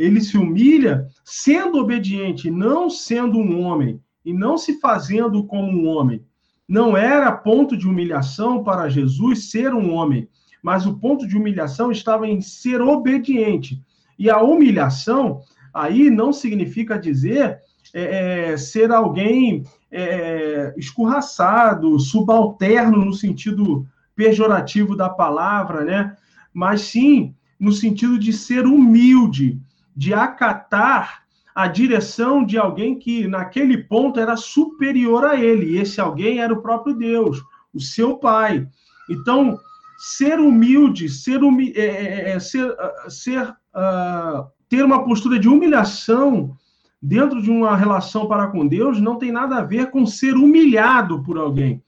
Ele 0.00 0.18
se 0.22 0.38
humilha 0.38 1.06
sendo 1.22 1.78
obediente, 1.78 2.50
não 2.50 2.88
sendo 2.88 3.38
um 3.38 3.60
homem, 3.60 4.00
e 4.24 4.32
não 4.32 4.56
se 4.56 4.80
fazendo 4.80 5.44
como 5.44 5.70
um 5.70 5.86
homem. 5.86 6.24
Não 6.66 6.96
era 6.96 7.30
ponto 7.30 7.76
de 7.76 7.86
humilhação 7.86 8.64
para 8.64 8.88
Jesus 8.88 9.50
ser 9.50 9.74
um 9.74 9.92
homem, 9.92 10.26
mas 10.62 10.86
o 10.86 10.98
ponto 10.98 11.28
de 11.28 11.36
humilhação 11.36 11.92
estava 11.92 12.26
em 12.26 12.40
ser 12.40 12.80
obediente. 12.80 13.82
E 14.18 14.30
a 14.30 14.40
humilhação 14.40 15.42
aí 15.72 16.08
não 16.08 16.32
significa 16.32 16.98
dizer 16.98 17.58
é, 17.92 18.52
é 18.52 18.56
ser 18.56 18.90
alguém 18.90 19.64
é, 19.90 20.72
escorraçado, 20.78 21.98
subalterno 21.98 23.04
no 23.04 23.12
sentido 23.12 23.86
pejorativo 24.16 24.96
da 24.96 25.10
palavra, 25.10 25.84
né? 25.84 26.16
Mas 26.54 26.82
sim 26.82 27.34
no 27.58 27.72
sentido 27.72 28.18
de 28.18 28.32
ser 28.32 28.64
humilde, 28.64 29.60
de 29.96 30.14
acatar 30.14 31.22
a 31.54 31.66
direção 31.66 32.44
de 32.44 32.56
alguém 32.56 32.98
que 32.98 33.26
naquele 33.26 33.78
ponto 33.78 34.18
era 34.20 34.36
superior 34.36 35.24
a 35.24 35.36
ele. 35.36 35.72
E 35.72 35.78
esse 35.78 36.00
alguém 36.00 36.40
era 36.40 36.52
o 36.52 36.62
próprio 36.62 36.94
Deus, 36.94 37.42
o 37.74 37.80
seu 37.80 38.16
pai. 38.16 38.66
Então, 39.10 39.58
ser 39.98 40.40
humilde, 40.40 41.08
ser, 41.08 41.42
humi 41.42 41.72
é, 41.76 41.84
é, 41.84 42.30
é 42.30 42.40
ser, 42.40 42.70
uh, 42.70 43.10
ser 43.10 43.42
uh, 43.48 44.46
ter 44.68 44.84
uma 44.84 45.04
postura 45.04 45.38
de 45.38 45.48
humilhação 45.48 46.56
dentro 47.02 47.42
de 47.42 47.50
uma 47.50 47.76
relação 47.76 48.26
para 48.26 48.46
com 48.46 48.66
Deus 48.66 49.00
não 49.00 49.18
tem 49.18 49.32
nada 49.32 49.56
a 49.56 49.62
ver 49.62 49.90
com 49.90 50.06
ser 50.06 50.34
humilhado 50.34 51.22
por 51.22 51.38
alguém, 51.38 51.82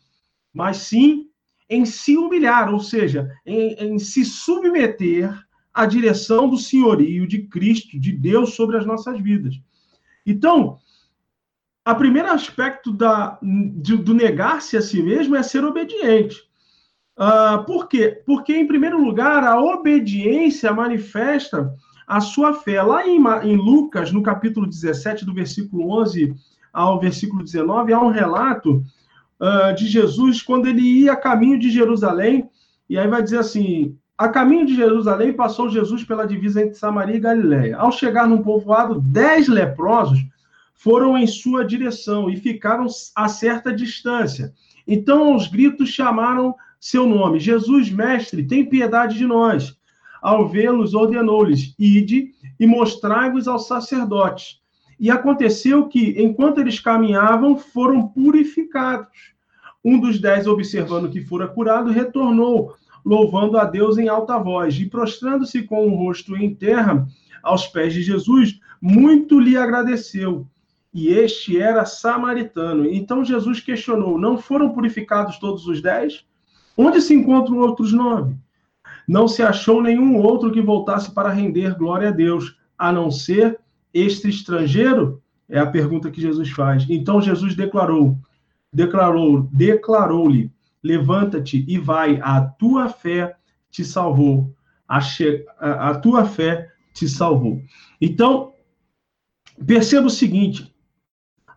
mas 0.52 0.78
sim 0.78 1.26
em 1.68 1.86
se 1.86 2.18
humilhar, 2.18 2.72
ou 2.72 2.80
seja, 2.80 3.30
em, 3.46 3.74
em 3.74 3.98
se 3.98 4.24
submeter 4.24 5.34
à 5.72 5.86
direção 5.86 6.48
do 6.48 6.56
senhorio 6.56 7.26
de 7.26 7.42
Cristo, 7.42 7.98
de 7.98 8.12
Deus 8.12 8.54
sobre 8.54 8.76
as 8.76 8.86
nossas 8.86 9.20
vidas. 9.20 9.60
Então, 10.26 10.78
o 11.86 11.94
primeiro 11.94 12.30
aspecto 12.30 12.92
da, 12.92 13.38
de, 13.42 13.96
do 13.96 14.14
negar-se 14.14 14.76
a 14.76 14.82
si 14.82 15.02
mesmo 15.02 15.34
é 15.34 15.42
ser 15.42 15.64
obediente. 15.64 16.40
Uh, 17.16 17.64
por 17.64 17.88
quê? 17.88 18.22
Porque, 18.24 18.54
em 18.54 18.66
primeiro 18.66 19.02
lugar, 19.02 19.44
a 19.44 19.60
obediência 19.60 20.72
manifesta 20.72 21.74
a 22.06 22.20
sua 22.20 22.54
fé. 22.54 22.82
Lá 22.82 23.06
em, 23.06 23.18
em 23.44 23.56
Lucas, 23.56 24.12
no 24.12 24.22
capítulo 24.22 24.66
17, 24.66 25.24
do 25.24 25.34
versículo 25.34 25.90
11 26.00 26.34
ao 26.72 27.00
versículo 27.00 27.42
19, 27.42 27.92
há 27.92 28.00
um 28.00 28.10
relato 28.10 28.82
uh, 29.40 29.74
de 29.74 29.86
Jesus 29.86 30.40
quando 30.40 30.66
ele 30.66 30.82
ia 30.82 31.12
a 31.12 31.16
caminho 31.16 31.58
de 31.58 31.70
Jerusalém, 31.70 32.48
e 32.88 32.98
aí 32.98 33.08
vai 33.08 33.22
dizer 33.22 33.38
assim: 33.38 33.98
a 34.16 34.28
caminho 34.28 34.66
de 34.66 34.74
Jerusalém 34.74 35.32
passou 35.32 35.68
Jesus 35.68 36.04
pela 36.04 36.26
divisa 36.26 36.62
entre 36.62 36.74
Samaria 36.74 37.16
e 37.16 37.20
Galiléia. 37.20 37.76
Ao 37.76 37.90
chegar 37.90 38.28
num 38.28 38.42
povoado, 38.42 39.00
dez 39.00 39.48
leprosos 39.48 40.20
foram 40.74 41.16
em 41.16 41.26
sua 41.26 41.64
direção 41.64 42.28
e 42.28 42.36
ficaram 42.36 42.86
a 43.16 43.28
certa 43.28 43.72
distância. 43.72 44.52
Então, 44.86 45.34
os 45.34 45.46
gritos 45.46 45.88
chamaram 45.88 46.54
seu 46.80 47.06
nome: 47.06 47.38
Jesus, 47.38 47.90
mestre, 47.90 48.44
tem 48.44 48.68
piedade 48.68 49.16
de 49.16 49.26
nós. 49.26 49.76
Ao 50.20 50.48
vê-los, 50.48 50.94
ordenou-lhes: 50.94 51.74
Ide 51.78 52.32
e 52.58 52.66
mostrai-vos 52.66 53.48
aos 53.48 53.66
sacerdotes. 53.66 54.60
E 54.98 55.10
aconteceu 55.10 55.88
que, 55.88 56.14
enquanto 56.22 56.58
eles 56.58 56.78
caminhavam, 56.78 57.56
foram 57.56 58.06
purificados. 58.06 59.32
Um 59.84 59.98
dos 59.98 60.20
dez, 60.20 60.46
observando 60.46 61.10
que 61.10 61.20
fora 61.20 61.48
curado, 61.48 61.90
retornou, 61.90 62.74
louvando 63.04 63.58
a 63.58 63.64
Deus 63.64 63.98
em 63.98 64.08
alta 64.08 64.38
voz, 64.38 64.76
e 64.78 64.86
prostrando-se 64.86 65.62
com 65.62 65.88
o 65.88 65.96
rosto 65.96 66.36
em 66.36 66.54
terra 66.54 67.06
aos 67.42 67.66
pés 67.66 67.92
de 67.92 68.02
Jesus, 68.02 68.58
muito 68.80 69.40
lhe 69.40 69.56
agradeceu. 69.56 70.46
E 70.94 71.08
este 71.08 71.58
era 71.58 71.84
samaritano. 71.84 72.86
Então 72.86 73.24
Jesus 73.24 73.60
questionou: 73.60 74.18
Não 74.18 74.36
foram 74.36 74.70
purificados 74.70 75.38
todos 75.38 75.66
os 75.66 75.80
dez? 75.80 76.24
Onde 76.76 77.00
se 77.00 77.14
encontram 77.14 77.58
outros 77.58 77.92
nove? 77.92 78.34
Não 79.08 79.26
se 79.26 79.42
achou 79.42 79.82
nenhum 79.82 80.16
outro 80.18 80.52
que 80.52 80.60
voltasse 80.60 81.10
para 81.12 81.30
render 81.30 81.76
glória 81.76 82.08
a 82.08 82.12
Deus, 82.12 82.56
a 82.78 82.92
não 82.92 83.10
ser 83.10 83.58
este 83.92 84.28
estrangeiro? 84.28 85.20
É 85.48 85.58
a 85.58 85.66
pergunta 85.66 86.10
que 86.10 86.20
Jesus 86.20 86.50
faz. 86.50 86.86
Então 86.88 87.20
Jesus 87.20 87.54
declarou: 87.54 88.16
declarou, 88.72 89.48
declarou-lhe: 89.52 90.50
Levanta-te 90.82 91.64
e 91.68 91.78
vai, 91.78 92.20
a 92.22 92.40
tua 92.40 92.88
fé 92.88 93.36
te 93.70 93.84
salvou. 93.84 94.54
A, 94.88 94.98
a, 95.90 95.94
tua 95.98 96.24
fé 96.24 96.70
te 96.92 97.08
salvou. 97.08 97.62
Então, 98.00 98.52
perceba 99.66 100.06
o 100.06 100.10
seguinte: 100.10 100.74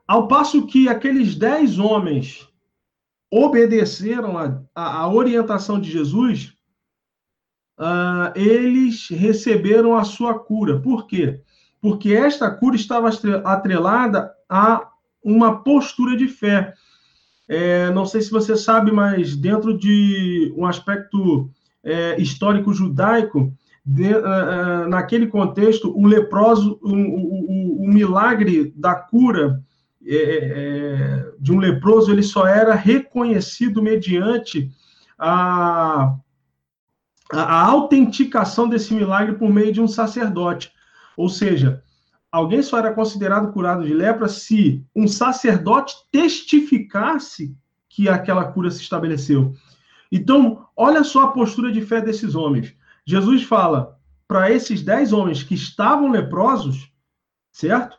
ao 0.08 0.27
passo 0.27 0.67
que 0.67 0.88
aqueles 0.88 1.36
dez 1.36 1.79
homens 1.79 2.48
obedeceram 3.32 4.38
a, 4.38 4.62
a 4.75 5.12
orientação 5.12 5.79
de 5.79 5.91
Jesus, 5.91 6.53
uh, 7.79 8.32
eles 8.36 9.10
receberam 9.10 9.96
a 9.96 10.03
sua 10.03 10.39
cura. 10.39 10.79
Por 10.79 11.08
quê? 11.08 11.41
Porque 11.82 12.13
esta 12.13 12.50
cura 12.50 12.75
estava 12.75 13.10
atrelada 13.44 14.34
a 14.48 14.89
uma 15.24 15.63
postura 15.63 16.15
de 16.15 16.27
fé. 16.27 16.74
É, 17.47 17.91
não 17.91 18.05
sei 18.05 18.21
se 18.21 18.31
você 18.31 18.55
sabe, 18.55 18.91
mas 18.91 19.35
dentro 19.35 19.77
de 19.77 20.53
um 20.57 20.65
aspecto 20.65 21.49
é, 21.83 22.19
histórico 22.19 22.73
judaico, 22.73 23.53
de, 23.85 24.11
uh, 24.15 24.89
naquele 24.89 25.27
contexto, 25.27 25.95
o 25.95 26.07
leproso, 26.07 26.79
o, 26.81 26.91
o, 26.91 27.83
o 27.83 27.87
milagre 27.87 28.73
da 28.75 28.95
cura 28.95 29.61
é, 30.03 30.15
é, 30.15 31.31
de 31.39 31.51
um 31.51 31.59
leproso, 31.59 32.11
ele 32.11 32.23
só 32.23 32.47
era 32.47 32.73
reconhecido 32.73 33.81
mediante 33.83 34.71
a, 35.17 36.15
a, 37.31 37.41
a 37.41 37.61
autenticação 37.65 38.67
desse 38.67 38.93
milagre 38.93 39.35
por 39.35 39.51
meio 39.51 39.71
de 39.71 39.81
um 39.81 39.87
sacerdote. 39.87 40.71
Ou 41.15 41.29
seja, 41.29 41.83
alguém 42.36 42.62
só 42.62 42.77
era 42.77 42.94
considerado 42.94 43.54
curado 43.54 43.86
de 43.86 43.94
lepra 43.94 44.27
se 44.27 44.84
um 44.94 45.08
sacerdote 45.08 45.96
testificasse 46.12 47.56
que 47.88 48.10
aquela 48.10 48.44
cura 48.51 48.70
se 48.70 48.82
estabeleceu. 48.82 49.54
Então, 50.12 50.65
olha 50.75 51.01
só 51.06 51.24
a 51.24 51.32
postura 51.32 51.72
de 51.72 51.80
fé 51.82 52.01
desses 52.01 52.36
homens. 52.36 52.75
Jesus 53.06 53.44
fala 53.44 53.98
para 54.27 54.51
esses 54.51 54.82
dez 54.82 55.13
homens 55.13 55.44
que 55.44 55.56
estavam 55.56 56.12
leprosos, 56.12 56.92
certo? 57.54 57.98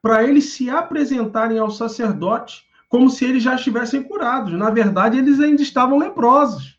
Para 0.00 0.24
eles 0.24 0.54
se 0.54 0.70
apresentarem 0.70 1.58
ao 1.58 1.70
sacerdote 1.70 2.64
como 2.88 3.10
se 3.10 3.26
eles 3.26 3.42
já 3.42 3.54
estivessem 3.54 4.02
curados. 4.02 4.54
Na 4.54 4.70
verdade, 4.70 5.18
eles 5.18 5.40
ainda 5.40 5.60
estavam 5.60 5.98
leprosos. 5.98 6.78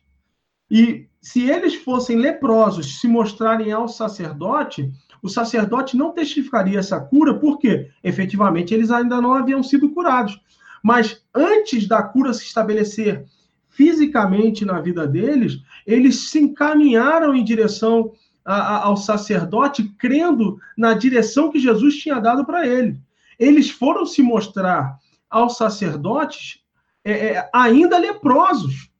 E 0.68 1.06
se 1.20 1.48
eles 1.48 1.76
fossem 1.76 2.16
leprosos, 2.16 2.98
se 2.98 3.06
mostrarem 3.06 3.70
ao 3.70 3.86
sacerdote, 3.86 4.90
o 5.26 5.28
sacerdote 5.28 5.96
não 5.96 6.12
testificaria 6.12 6.78
essa 6.78 7.00
cura, 7.00 7.34
porque 7.34 7.90
efetivamente 8.02 8.72
eles 8.72 8.90
ainda 8.90 9.20
não 9.20 9.34
haviam 9.34 9.62
sido 9.62 9.90
curados. 9.90 10.40
Mas 10.82 11.22
antes 11.34 11.88
da 11.88 12.02
cura 12.02 12.32
se 12.32 12.44
estabelecer 12.44 13.26
fisicamente 13.68 14.64
na 14.64 14.80
vida 14.80 15.06
deles, 15.06 15.60
eles 15.86 16.30
se 16.30 16.38
encaminharam 16.38 17.34
em 17.34 17.44
direção 17.44 18.12
a, 18.44 18.54
a, 18.54 18.84
ao 18.84 18.96
sacerdote, 18.96 19.82
crendo 19.98 20.58
na 20.78 20.94
direção 20.94 21.50
que 21.50 21.58
Jesus 21.58 21.96
tinha 21.96 22.20
dado 22.20 22.46
para 22.46 22.66
ele. 22.66 22.98
Eles 23.38 23.68
foram 23.68 24.06
se 24.06 24.22
mostrar 24.22 24.96
aos 25.28 25.56
sacerdotes 25.56 26.60
é, 27.04 27.34
é, 27.34 27.50
ainda 27.52 27.98
leprosos, 27.98 28.90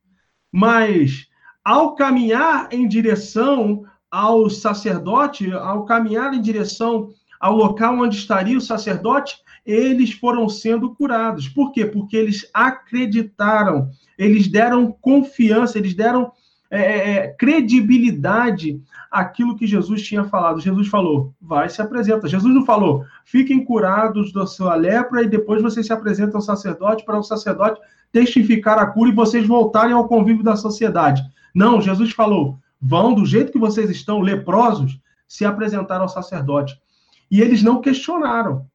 mas 0.53 1.29
ao 1.65 1.95
caminhar 1.95 2.69
em 2.73 2.87
direção 2.87 3.85
ao 4.17 4.49
sacerdote, 4.49 5.53
ao 5.53 5.85
caminhar 5.85 6.33
em 6.33 6.41
direção 6.41 7.11
ao 7.39 7.55
local 7.55 7.99
onde 7.99 8.17
estaria 8.17 8.57
o 8.57 8.63
sacerdote, 8.63 9.37
eles 9.65 10.11
foram 10.13 10.49
sendo 10.49 10.95
curados. 10.95 11.51
Por 11.51 11.71
quê? 11.71 11.85
Porque 11.85 12.17
eles 12.17 12.49
acreditaram, 12.55 13.91
eles 14.17 14.49
deram 14.49 14.91
confiança, 14.91 15.77
eles 15.77 15.95
deram 15.95 16.33
é, 16.71 16.81
é, 16.81 17.11
é 17.11 17.29
credibilidade 17.29 18.81
àquilo 19.11 19.55
que 19.55 19.67
Jesus 19.67 20.01
tinha 20.03 20.25
falado. 20.25 20.63
Jesus 20.63 20.89
falou, 20.89 21.35
vai 21.39 21.69
se 21.69 21.83
apresenta. 21.83 22.27
Jesus 22.27 22.55
não 22.55 22.65
falou, 22.65 23.05
fiquem 23.23 23.63
curados 23.63 24.33
da 24.33 24.47
sua 24.47 24.75
lepra 24.77 25.25
e 25.25 25.29
depois 25.29 25.61
vocês 25.61 25.85
se 25.85 25.93
apresentam 25.93 26.37
ao 26.37 26.43
sacerdote 26.43 27.05
para 27.05 27.19
o 27.19 27.23
sacerdote 27.23 27.79
testificar 28.11 28.79
a 28.79 28.87
cura 28.87 29.11
e 29.11 29.15
vocês 29.15 29.47
voltarem 29.47 29.93
ao 29.93 30.09
convívio 30.09 30.43
da 30.43 30.57
sociedade. 30.57 31.23
Não, 31.55 31.83
Jesus 31.83 32.13
falou, 32.13 32.59
vão 32.81 33.15
do 33.15 33.25
jeito 33.25 33.53
que 33.53 33.59
vocês 33.59 33.91
estão, 33.91 34.21
leprosos, 34.21 34.99
se 35.27 35.45
apresentar 35.45 36.01
ao 36.01 36.09
sacerdote. 36.09 36.79
E 37.31 37.41
eles 37.41 37.63
não 37.63 37.81
questionaram. 37.81 38.67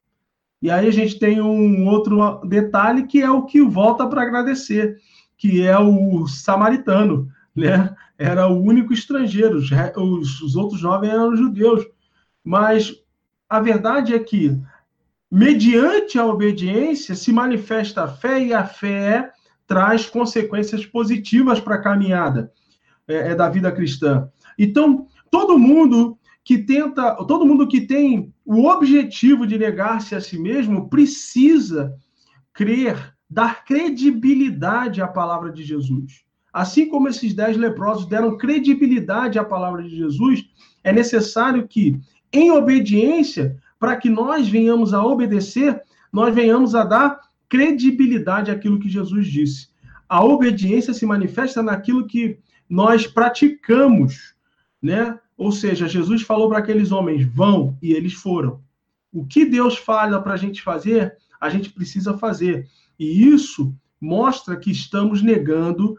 E 0.62 0.70
aí 0.70 0.88
a 0.88 0.92
gente 0.92 1.18
tem 1.18 1.42
um 1.42 1.88
outro 1.88 2.40
detalhe 2.46 3.08
que 3.08 3.22
é 3.22 3.30
o 3.30 3.46
que 3.46 3.62
volta 3.62 4.06
para 4.06 4.22
agradecer, 4.22 4.98
que 5.38 5.66
é 5.66 5.78
o 5.80 6.28
samaritano, 6.28 7.28
né? 7.56 7.96
Era 8.18 8.48
o 8.48 8.62
único 8.62 8.94
estrangeiro, 8.94 9.58
os, 9.58 10.42
os 10.42 10.56
outros 10.56 10.84
nove 10.84 11.08
eram 11.08 11.36
judeus. 11.36 11.84
Mas 12.44 12.96
a 13.50 13.60
verdade 13.60 14.14
é 14.14 14.20
que, 14.20 14.56
mediante 15.32 16.20
a 16.20 16.26
obediência, 16.26 17.16
se 17.16 17.32
manifesta 17.34 18.04
a 18.04 18.08
fé 18.08 18.44
e 18.44 18.54
a 18.54 18.64
fé 18.64 19.32
traz 19.66 20.06
consequências 20.06 20.86
positivas 20.86 21.60
para 21.60 21.76
a 21.76 21.82
caminhada 21.82 22.52
é, 23.12 23.32
é, 23.32 23.36
da 23.36 23.50
vida 23.50 23.72
cristã. 23.72 24.30
Então, 24.58 25.08
todo 25.30 25.60
mundo 25.60 26.18
que 26.44 26.58
tenta, 26.58 27.16
todo 27.26 27.46
mundo 27.46 27.68
que 27.68 27.82
tem 27.82 28.34
o 28.46 28.66
objetivo 28.66 29.46
de 29.46 29.58
negar-se 29.58 30.16
a 30.16 30.22
si 30.22 30.40
mesmo 30.40 30.90
precisa 30.90 31.94
crer, 32.54 33.16
dar 33.30 33.64
credibilidade 33.64 35.02
à 35.02 35.08
palavra 35.08 35.52
de 35.52 35.64
Jesus. 35.64 36.24
Assim 36.52 36.88
como 36.88 37.08
esses 37.08 37.34
dez 37.34 37.56
leprosos 37.56 38.06
deram 38.06 38.38
credibilidade 38.38 39.40
à 39.40 39.44
palavra 39.44 39.84
de 39.84 39.96
Jesus, 39.96 40.44
é 40.84 40.92
necessário 40.92 41.68
que, 41.68 42.00
em 42.34 42.52
obediência, 42.52 43.58
para 43.80 43.96
que 43.96 44.10
nós 44.10 44.50
venhamos 44.50 44.94
a 44.94 45.04
obedecer, 45.04 45.82
nós 46.12 46.36
venhamos 46.36 46.76
a 46.76 46.84
dar 46.84 47.20
credibilidade 47.48 48.52
àquilo 48.52 48.80
que 48.80 48.90
Jesus 48.90 49.28
disse. 49.28 49.70
A 50.10 50.24
obediência 50.24 50.94
se 50.94 51.06
manifesta 51.06 51.64
naquilo 51.64 52.06
que 52.06 52.38
nós 52.72 53.06
praticamos, 53.06 54.34
né? 54.82 55.20
Ou 55.38 55.52
seja, 55.52 55.90
Jesus 55.90 56.22
falou 56.22 56.48
para 56.48 56.60
aqueles 56.60 56.90
homens: 56.90 57.26
vão, 57.26 57.78
e 57.82 57.92
eles 57.92 58.14
foram. 58.14 58.62
O 59.12 59.26
que 59.26 59.44
Deus 59.44 59.76
fala 59.76 60.22
para 60.22 60.36
a 60.36 60.38
gente 60.38 60.62
fazer, 60.62 61.18
a 61.40 61.50
gente 61.50 61.70
precisa 61.70 62.18
fazer. 62.18 62.70
E 62.98 63.28
isso 63.28 63.76
mostra 64.00 64.56
que 64.56 64.72
estamos 64.72 65.22
negando 65.22 65.98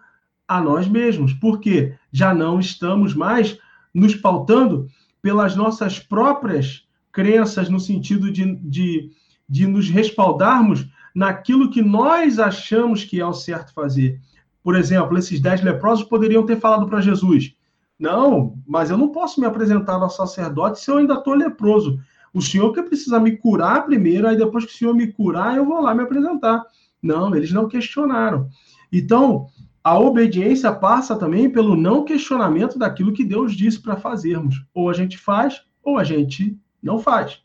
a 0.48 0.62
nós 0.62 0.88
mesmos, 0.88 1.35
porque 1.35 1.94
já 2.11 2.32
não 2.32 2.58
estamos 2.58 3.12
mais 3.12 3.58
nos 3.92 4.14
pautando 4.14 4.88
pelas 5.20 5.54
nossas 5.54 5.98
próprias 5.98 6.87
crenças, 7.12 7.68
no 7.68 7.78
sentido 7.78 8.32
de, 8.32 8.56
de, 8.56 9.11
de 9.46 9.66
nos 9.66 9.90
respaldarmos 9.90 10.87
naquilo 11.14 11.70
que 11.70 11.82
nós 11.82 12.38
achamos 12.38 13.04
que 13.04 13.20
é 13.20 13.26
o 13.26 13.35
certo 13.35 13.74
fazer. 13.74 14.18
Por 14.62 14.77
exemplo, 14.77 15.18
esses 15.18 15.40
dez 15.40 15.62
leprosos 15.62 16.05
poderiam 16.05 16.46
ter 16.46 16.59
falado 16.59 16.87
para 16.87 17.01
Jesus: 17.01 17.55
Não, 17.98 18.59
mas 18.66 18.90
eu 18.90 18.96
não 18.96 19.09
posso 19.09 19.40
me 19.40 19.46
apresentar 19.46 19.94
ao 19.94 20.11
sacerdote 20.11 20.81
se 20.81 20.90
eu 20.90 20.98
ainda 20.98 21.14
estou 21.14 21.35
leproso. 21.35 21.98
O 22.33 22.40
senhor 22.40 22.72
que 22.72 22.83
precisa 22.83 23.20
me 23.20 23.37
curar 23.37 23.85
primeiro, 23.85 24.27
aí 24.27 24.37
depois 24.37 24.64
que 24.64 24.72
o 24.72 24.77
senhor 24.77 24.94
me 24.94 25.12
curar, 25.12 25.57
eu 25.57 25.66
vou 25.66 25.81
lá 25.81 25.94
me 25.94 26.03
apresentar. 26.03 26.64
Não, 27.03 27.35
eles 27.35 27.53
não 27.53 27.68
questionaram. 27.68 28.48
Então, 28.90 29.48
a 29.85 29.98
obediência 29.98 30.72
passa 30.72 31.16
também 31.16 31.51
pelo 31.51 31.77
não 31.77 32.05
questionamento 32.05 32.79
daquilo 32.79 33.12
que 33.12 33.25
Deus 33.25 33.55
disse 33.55 33.81
para 33.81 33.96
fazermos. 33.96 34.64
Ou 34.72 34.88
a 34.88 34.92
gente 34.92 35.18
faz, 35.18 35.62
ou 35.83 35.98
a 35.98 36.05
gente 36.05 36.57
não 36.83 36.98
faz. 36.98 37.40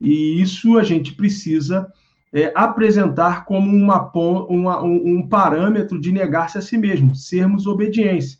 E 0.00 0.40
isso 0.40 0.78
a 0.78 0.82
gente 0.82 1.14
precisa 1.14 1.92
é, 2.32 2.52
apresentar 2.54 3.44
como 3.44 3.74
uma, 3.74 4.10
uma, 4.48 4.82
um, 4.82 5.26
parâmetro 5.26 6.00
de 6.00 6.12
negar-se 6.12 6.58
a 6.58 6.62
si 6.62 6.76
mesmo, 6.76 7.14
sermos 7.14 7.66
obediência. 7.66 8.38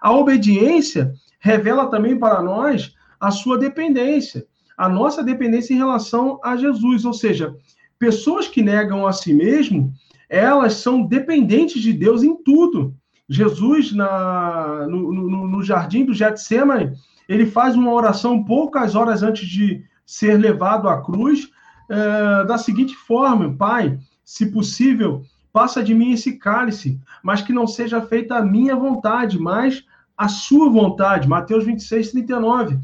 A 0.00 0.12
obediência 0.12 1.12
revela 1.38 1.86
também 1.90 2.18
para 2.18 2.42
nós 2.42 2.94
a 3.18 3.30
sua 3.30 3.58
dependência, 3.58 4.46
a 4.76 4.88
nossa 4.88 5.22
dependência 5.22 5.74
em 5.74 5.78
relação 5.78 6.38
a 6.42 6.56
Jesus, 6.56 7.04
ou 7.04 7.12
seja, 7.12 7.54
pessoas 7.98 8.48
que 8.48 8.62
negam 8.62 9.06
a 9.06 9.12
si 9.12 9.32
mesmo, 9.32 9.92
elas 10.28 10.74
são 10.74 11.02
dependentes 11.02 11.82
de 11.82 11.92
Deus 11.92 12.22
em 12.22 12.34
tudo. 12.42 12.94
Jesus, 13.28 13.92
na, 13.92 14.86
no, 14.88 15.12
no, 15.12 15.48
no 15.48 15.62
jardim 15.62 16.04
do 16.04 16.14
Getsemane, 16.14 16.92
ele 17.28 17.46
faz 17.46 17.76
uma 17.76 17.92
oração 17.92 18.42
poucas 18.44 18.94
horas 18.94 19.22
antes 19.22 19.46
de 19.46 19.84
ser 20.04 20.36
levado 20.36 20.88
à 20.88 21.00
cruz, 21.00 21.48
é, 21.90 22.44
da 22.44 22.56
seguinte 22.56 22.94
forma: 22.94 23.52
Pai, 23.56 23.98
se 24.24 24.46
possível, 24.46 25.24
passa 25.52 25.82
de 25.82 25.92
mim 25.92 26.12
esse 26.12 26.38
cálice, 26.38 27.00
mas 27.22 27.42
que 27.42 27.52
não 27.52 27.66
seja 27.66 28.00
feita 28.00 28.36
a 28.36 28.44
minha 28.44 28.76
vontade, 28.76 29.38
mas 29.38 29.84
a 30.16 30.28
sua 30.28 30.70
vontade. 30.70 31.28
Mateus 31.28 31.64
26, 31.64 32.12
39. 32.12 32.78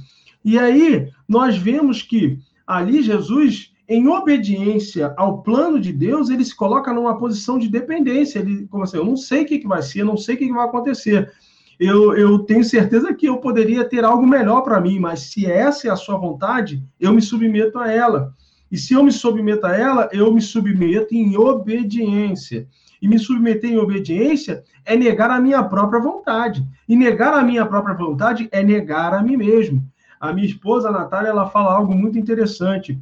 E 0.45 0.59
aí 0.59 1.09
nós 1.29 1.57
vemos 1.57 2.03
que 2.03 2.39
ali 2.67 3.03
Jesus, 3.03 3.73
em 3.89 4.09
obediência 4.09 5.15
ao 5.17 5.43
plano 5.43 5.79
de 5.79 5.93
Deus, 5.93 6.29
ele 6.29 6.45
se 6.45 6.57
coloca 6.57 6.93
numa 6.93 7.17
posição 7.17 7.59
de 7.59 7.69
dependência. 7.69 8.41
Ele, 8.41 8.67
como 8.67 8.83
assim, 8.83 8.97
eu 8.97 9.05
não 9.05 9.17
sei 9.17 9.43
o 9.43 9.47
que, 9.47 9.59
que 9.59 9.69
vai 9.69 9.83
ser, 9.83 10.03
não 10.03 10.17
sei 10.17 10.35
o 10.35 10.39
que, 10.39 10.47
que 10.47 10.53
vai 10.53 10.67
acontecer. 10.67 11.33
Eu, 11.79 12.17
eu 12.17 12.39
tenho 12.41 12.65
certeza 12.65 13.13
que 13.15 13.27
eu 13.27 13.37
poderia 13.37 13.85
ter 13.85 14.05
algo 14.05 14.27
melhor 14.27 14.63
para 14.63 14.81
mim, 14.81 14.99
mas 14.99 15.21
se 15.21 15.47
essa 15.47 15.87
é 15.87 15.91
a 15.91 15.97
sua 15.97 16.17
vontade, 16.17 16.83
eu 16.99 17.13
me 17.13 17.21
submeto 17.21 17.79
a 17.79 17.93
ela. 17.93 18.35
E 18.71 18.77
se 18.77 18.95
eu 18.95 19.03
me 19.03 19.13
submeto 19.13 19.67
a 19.67 19.77
ela, 19.77 20.09
eu 20.13 20.33
me 20.33 20.41
submeto 20.41 21.15
em 21.15 21.37
obediência. 21.37 22.67
E 23.01 23.09
me 23.09 23.19
submeter 23.19 23.71
em 23.71 23.79
obediência 23.79 24.65
é 24.85 24.97
negar 24.97 25.31
a 25.31 25.41
minha 25.41 25.63
própria 25.63 26.01
vontade. 26.01 26.67
E 26.89 26.97
negar 26.97 27.35
a 27.35 27.43
minha 27.43 27.65
própria 27.67 27.95
vontade 27.95 28.49
é 28.51 28.63
negar 28.63 29.15
a 29.15 29.23
mim 29.23 29.37
mesmo. 29.37 29.85
A 30.19 30.33
minha 30.33 30.47
esposa, 30.47 30.89
a 30.89 30.93
Natália, 30.93 31.29
ela 31.29 31.49
fala 31.49 31.75
algo 31.75 31.95
muito 31.95 32.19
interessante. 32.19 32.99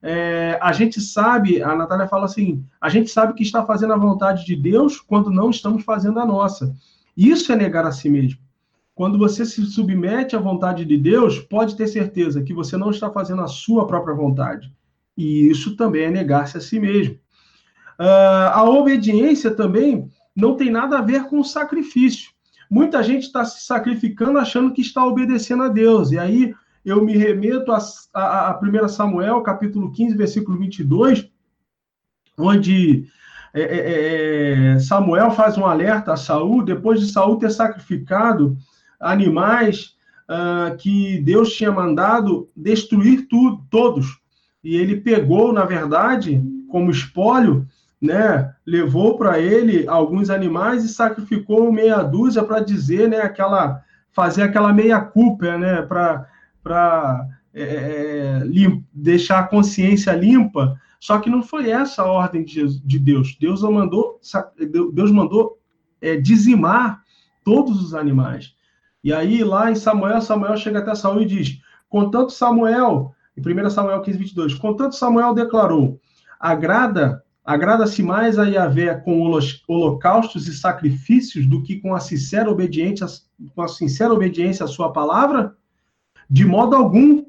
É, 0.00 0.58
a 0.62 0.72
gente 0.72 1.00
sabe, 1.00 1.62
a 1.62 1.74
Natália 1.74 2.06
fala 2.06 2.26
assim: 2.26 2.64
a 2.80 2.88
gente 2.88 3.10
sabe 3.10 3.34
que 3.34 3.42
está 3.42 3.64
fazendo 3.64 3.94
a 3.94 3.98
vontade 3.98 4.44
de 4.44 4.54
Deus 4.54 5.00
quando 5.00 5.30
não 5.30 5.50
estamos 5.50 5.82
fazendo 5.82 6.20
a 6.20 6.26
nossa. 6.26 6.74
Isso 7.16 7.52
é 7.52 7.56
negar 7.56 7.84
a 7.84 7.90
si 7.90 8.08
mesmo. 8.08 8.38
Quando 8.94 9.18
você 9.18 9.44
se 9.44 9.64
submete 9.64 10.36
à 10.36 10.40
vontade 10.40 10.84
de 10.84 10.96
Deus, 10.96 11.38
pode 11.38 11.76
ter 11.76 11.86
certeza 11.86 12.42
que 12.42 12.54
você 12.54 12.76
não 12.76 12.90
está 12.90 13.10
fazendo 13.10 13.42
a 13.42 13.48
sua 13.48 13.86
própria 13.86 14.14
vontade. 14.14 14.72
E 15.18 15.50
isso 15.50 15.74
também 15.74 16.04
é 16.04 16.10
negar-se 16.10 16.56
a 16.56 16.60
si 16.60 16.78
mesmo. 16.78 17.16
Uh, 17.98 18.52
a 18.52 18.62
obediência 18.62 19.50
também 19.50 20.08
não 20.34 20.54
tem 20.54 20.70
nada 20.70 20.98
a 20.98 21.02
ver 21.02 21.24
com 21.24 21.42
sacrifício. 21.42 22.30
muita 22.70 23.02
gente 23.02 23.24
está 23.24 23.44
se 23.44 23.66
sacrificando 23.66 24.38
achando 24.38 24.72
que 24.72 24.80
está 24.80 25.04
obedecendo 25.04 25.64
a 25.64 25.68
Deus. 25.68 26.12
E 26.12 26.18
aí 26.18 26.54
eu 26.84 27.04
me 27.04 27.16
remeto 27.16 27.72
a, 27.72 27.78
a, 28.14 28.50
a 28.52 28.60
1 28.60 28.88
Samuel, 28.88 29.42
capítulo 29.42 29.90
15, 29.90 30.16
versículo 30.16 30.56
22, 30.56 31.28
onde 32.38 33.08
é, 33.52 33.62
é, 33.62 34.74
é, 34.74 34.78
Samuel 34.78 35.32
faz 35.32 35.58
um 35.58 35.66
alerta 35.66 36.12
a 36.12 36.16
Saul, 36.16 36.62
depois 36.62 37.00
de 37.00 37.10
Saul 37.10 37.38
ter 37.38 37.50
sacrificado 37.50 38.56
animais 39.00 39.96
uh, 40.30 40.76
que 40.76 41.20
Deus 41.22 41.52
tinha 41.54 41.72
mandado 41.72 42.48
destruir 42.56 43.26
tudo, 43.28 43.64
todos. 43.68 44.06
E 44.68 44.76
ele 44.76 45.00
pegou, 45.00 45.50
na 45.50 45.64
verdade, 45.64 46.44
como 46.68 46.90
espólio, 46.90 47.66
né, 47.98 48.54
levou 48.66 49.16
para 49.16 49.40
ele 49.40 49.88
alguns 49.88 50.28
animais 50.28 50.84
e 50.84 50.90
sacrificou 50.90 51.72
meia 51.72 52.02
dúzia 52.02 52.42
para 52.44 52.60
dizer, 52.60 53.08
né, 53.08 53.22
aquela 53.22 53.82
fazer 54.12 54.42
aquela 54.42 54.70
meia 54.70 55.00
culpa, 55.00 55.56
né, 55.56 55.80
para 55.80 56.28
para 56.62 57.26
é, 57.54 57.62
é 57.62 58.42
deixar 58.92 59.38
a 59.38 59.46
consciência 59.46 60.12
limpa. 60.12 60.78
Só 61.00 61.18
que 61.18 61.30
não 61.30 61.42
foi 61.42 61.70
essa 61.70 62.02
a 62.02 62.12
ordem 62.12 62.44
de, 62.44 62.78
de 62.80 62.98
Deus. 62.98 63.38
Deus 63.40 63.62
mandou 63.62 64.20
Deus 64.92 65.10
mandou 65.10 65.58
é, 65.98 66.14
dizimar 66.16 67.02
todos 67.42 67.82
os 67.82 67.94
animais. 67.94 68.54
E 69.02 69.14
aí, 69.14 69.42
lá 69.42 69.70
em 69.70 69.74
Samuel, 69.74 70.20
Samuel 70.20 70.58
chega 70.58 70.80
até 70.80 70.94
Saul 70.94 71.22
e 71.22 71.24
diz: 71.24 71.58
Contanto 71.88 72.34
Samuel, 72.34 73.14
em 73.38 73.66
1 73.66 73.70
Samuel 73.70 74.02
15, 74.02 74.18
22, 74.18 74.54
contanto 74.54 74.96
Samuel 74.96 75.32
declarou: 75.32 76.00
Agrada, 76.40 77.22
agrada-se 77.44 78.02
mais 78.02 78.38
a 78.38 78.44
Yahvé 78.44 78.94
com 78.96 79.22
holocaustos 79.68 80.48
e 80.48 80.54
sacrifícios 80.54 81.46
do 81.46 81.62
que 81.62 81.76
com 81.76 81.94
a 81.94 82.00
sincera 82.00 82.50
obediência, 82.50 83.06
com 83.54 83.62
a 83.62 83.68
sincera 83.68 84.12
obediência 84.12 84.64
à 84.64 84.68
sua 84.68 84.92
palavra? 84.92 85.56
De 86.28 86.44
modo 86.44 86.74
algum, 86.74 87.24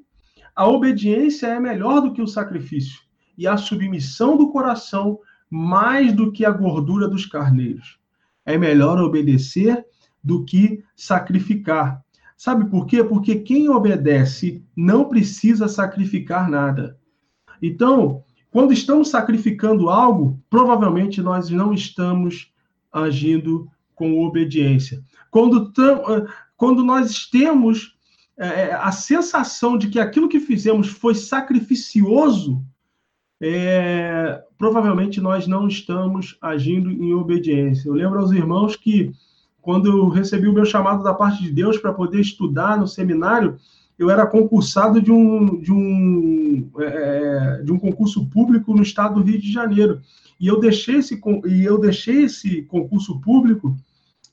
a 0.55 0.67
obediência 0.67 1.47
é 1.47 1.59
melhor 1.59 2.01
do 2.01 2.11
que 2.11 2.21
o 2.21 2.27
sacrifício, 2.27 2.99
e 3.37 3.47
a 3.47 3.55
submissão 3.55 4.35
do 4.35 4.51
coração 4.51 5.19
mais 5.49 6.11
do 6.11 6.31
que 6.31 6.43
a 6.43 6.51
gordura 6.51 7.07
dos 7.07 7.25
carneiros. 7.25 7.97
É 8.45 8.57
melhor 8.57 8.99
obedecer 8.99 9.85
do 10.23 10.43
que 10.43 10.83
sacrificar. 10.95 12.03
Sabe 12.35 12.69
por 12.69 12.85
quê? 12.85 13.03
Porque 13.03 13.35
quem 13.35 13.69
obedece 13.69 14.63
não 14.79 15.05
precisa 15.05 15.67
sacrificar 15.67 16.49
nada. 16.49 16.97
Então, 17.61 18.23
quando 18.49 18.71
estamos 18.71 19.09
sacrificando 19.09 19.89
algo, 19.89 20.41
provavelmente 20.49 21.21
nós 21.21 21.49
não 21.49 21.73
estamos 21.73 22.53
agindo 22.91 23.69
com 23.93 24.25
obediência. 24.25 25.03
Quando, 25.29 25.71
quando 26.55 26.83
nós 26.83 27.25
temos 27.25 27.95
é, 28.37 28.71
a 28.73 28.91
sensação 28.91 29.77
de 29.77 29.89
que 29.89 29.99
aquilo 29.99 30.29
que 30.29 30.39
fizemos 30.39 30.87
foi 30.87 31.13
sacrificioso, 31.13 32.63
é, 33.41 34.41
provavelmente 34.57 35.19
nós 35.19 35.45
não 35.45 35.67
estamos 35.67 36.37
agindo 36.41 36.89
em 36.89 37.13
obediência. 37.13 37.89
Eu 37.89 37.93
lembro 37.93 38.19
aos 38.19 38.31
irmãos 38.31 38.77
que 38.77 39.11
quando 39.61 39.89
eu 39.89 40.07
recebi 40.07 40.47
o 40.47 40.53
meu 40.53 40.65
chamado 40.65 41.03
da 41.03 41.13
parte 41.13 41.43
de 41.43 41.51
Deus 41.51 41.77
para 41.77 41.93
poder 41.93 42.21
estudar 42.21 42.77
no 42.77 42.87
seminário, 42.87 43.59
eu 43.99 44.09
era 44.09 44.25
concursado 44.25 45.01
de 45.01 45.11
um, 45.11 45.59
de 45.59 45.73
um, 45.73 46.71
é, 46.79 46.85
é, 47.59 47.63
de 47.63 47.71
um 47.73 47.77
concurso 47.77 48.25
público 48.27 48.73
no 48.73 48.81
estado 48.81 49.15
do 49.15 49.21
Rio 49.21 49.39
de 49.39 49.51
Janeiro. 49.51 49.99
E 50.39 50.47
eu 50.47 50.57
deixei 50.57 50.95
esse, 50.95 51.21
e 51.45 51.65
eu 51.65 51.77
deixei 51.77 52.23
esse 52.23 52.61
concurso 52.61 53.19
público 53.19 53.75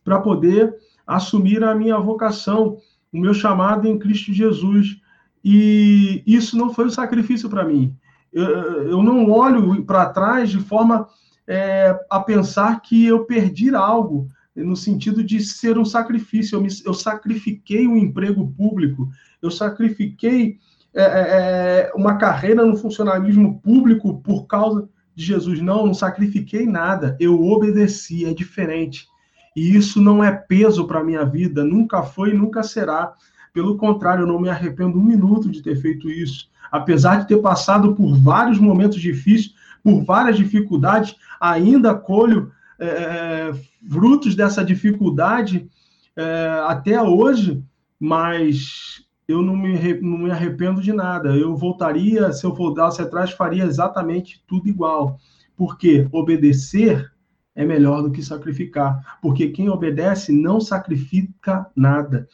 para 0.04 0.20
poder 0.20 0.72
assumir 1.04 1.64
a 1.64 1.74
minha 1.74 1.98
vocação, 1.98 2.78
o 3.12 3.18
meu 3.18 3.34
chamado 3.34 3.88
em 3.88 3.98
Cristo 3.98 4.32
Jesus. 4.32 5.00
E 5.44 6.22
isso 6.24 6.56
não 6.56 6.72
foi 6.72 6.86
um 6.86 6.90
sacrifício 6.90 7.50
para 7.50 7.64
mim. 7.64 7.92
Eu, 8.32 8.44
eu, 8.88 9.02
não 9.02 9.28
olho 9.28 9.84
para 9.84 10.10
trás 10.10 10.48
de 10.48 10.60
forma 10.60 11.08
é, 11.44 11.98
a 12.08 12.20
pensar 12.20 12.80
que 12.82 13.04
eu 13.04 13.24
perdi 13.24 13.74
algo 13.74 14.28
no 14.56 14.76
sentido 14.76 15.22
de 15.22 15.40
ser 15.40 15.78
um 15.78 15.84
sacrifício. 15.84 16.56
Eu, 16.56 16.62
me, 16.62 16.68
eu 16.84 16.94
sacrifiquei 16.94 17.86
um 17.86 17.96
emprego 17.96 18.50
público, 18.56 19.08
eu 19.42 19.50
sacrifiquei 19.50 20.58
é, 20.94 21.02
é, 21.02 21.04
é, 21.04 21.92
uma 21.94 22.16
carreira 22.16 22.64
no 22.64 22.76
funcionalismo 22.76 23.60
público 23.60 24.20
por 24.22 24.46
causa 24.46 24.88
de 25.14 25.24
Jesus. 25.24 25.60
Não, 25.60 25.86
não 25.86 25.94
sacrifiquei 25.94 26.66
nada, 26.66 27.16
eu 27.20 27.44
obedeci, 27.44 28.24
é 28.24 28.32
diferente. 28.32 29.06
E 29.54 29.76
isso 29.76 30.00
não 30.00 30.24
é 30.24 30.32
peso 30.32 30.86
para 30.86 31.00
a 31.00 31.04
minha 31.04 31.24
vida, 31.24 31.64
nunca 31.64 32.02
foi 32.02 32.30
e 32.30 32.36
nunca 32.36 32.62
será. 32.62 33.12
Pelo 33.52 33.76
contrário, 33.76 34.22
eu 34.22 34.26
não 34.26 34.40
me 34.40 34.48
arrependo 34.48 34.98
um 34.98 35.04
minuto 35.04 35.50
de 35.50 35.62
ter 35.62 35.76
feito 35.76 36.10
isso. 36.10 36.48
Apesar 36.70 37.20
de 37.20 37.28
ter 37.28 37.38
passado 37.38 37.94
por 37.94 38.14
vários 38.16 38.58
momentos 38.58 39.00
difíceis, 39.00 39.54
por 39.82 40.02
várias 40.02 40.36
dificuldades, 40.36 41.14
ainda 41.40 41.94
colho 41.94 42.52
é, 42.78 42.86
é, 42.86 43.52
frutos 43.90 44.34
dessa 44.34 44.64
dificuldade 44.64 45.68
é, 46.16 46.60
até 46.66 47.00
hoje, 47.00 47.62
mas 47.98 49.04
eu 49.28 49.42
não 49.42 49.56
me, 49.56 50.00
não 50.00 50.18
me 50.18 50.30
arrependo 50.30 50.80
de 50.80 50.92
nada. 50.92 51.36
Eu 51.36 51.56
voltaria, 51.56 52.32
se 52.32 52.44
eu 52.44 52.54
voltasse 52.54 53.02
atrás, 53.02 53.30
faria 53.30 53.64
exatamente 53.64 54.42
tudo 54.46 54.68
igual. 54.68 55.18
Porque 55.56 56.06
obedecer 56.12 57.10
é 57.54 57.64
melhor 57.64 58.02
do 58.02 58.10
que 58.10 58.22
sacrificar. 58.22 59.18
Porque 59.20 59.48
quem 59.48 59.68
obedece 59.68 60.30
não 60.32 60.60
sacrifica 60.60 61.66
nada. 61.74 62.28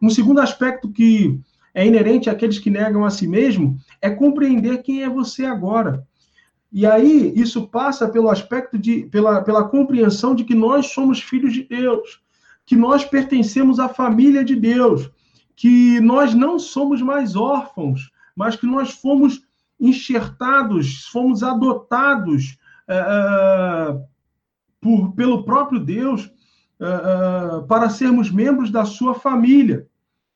Um 0.00 0.08
segundo 0.08 0.40
aspecto 0.40 0.90
que 0.90 1.38
é 1.74 1.86
inerente 1.86 2.30
àqueles 2.30 2.58
que 2.58 2.70
negam 2.70 3.04
a 3.04 3.10
si 3.10 3.26
mesmo 3.26 3.76
é 4.00 4.08
compreender 4.08 4.82
quem 4.82 5.02
é 5.02 5.10
você 5.10 5.44
agora. 5.44 6.06
E 6.70 6.86
aí, 6.86 7.32
isso 7.34 7.66
passa 7.66 8.08
pelo 8.08 8.28
aspecto 8.28 8.78
de, 8.78 9.04
pela, 9.06 9.42
pela 9.42 9.68
compreensão 9.68 10.34
de 10.34 10.44
que 10.44 10.54
nós 10.54 10.88
somos 10.88 11.20
filhos 11.20 11.52
de 11.52 11.62
Deus, 11.62 12.20
que 12.66 12.76
nós 12.76 13.04
pertencemos 13.04 13.78
à 13.78 13.88
família 13.88 14.44
de 14.44 14.54
Deus, 14.54 15.10
que 15.56 15.98
nós 16.00 16.34
não 16.34 16.58
somos 16.58 17.00
mais 17.00 17.34
órfãos, 17.34 18.10
mas 18.36 18.54
que 18.54 18.66
nós 18.66 18.92
fomos 18.92 19.42
enxertados, 19.80 21.06
fomos 21.06 21.42
adotados 21.42 22.58
uh, 22.88 24.04
por, 24.80 25.12
pelo 25.12 25.44
próprio 25.44 25.80
Deus 25.80 26.26
uh, 26.26 27.66
para 27.66 27.88
sermos 27.88 28.30
membros 28.30 28.70
da 28.70 28.84
sua 28.84 29.14
família, 29.14 29.86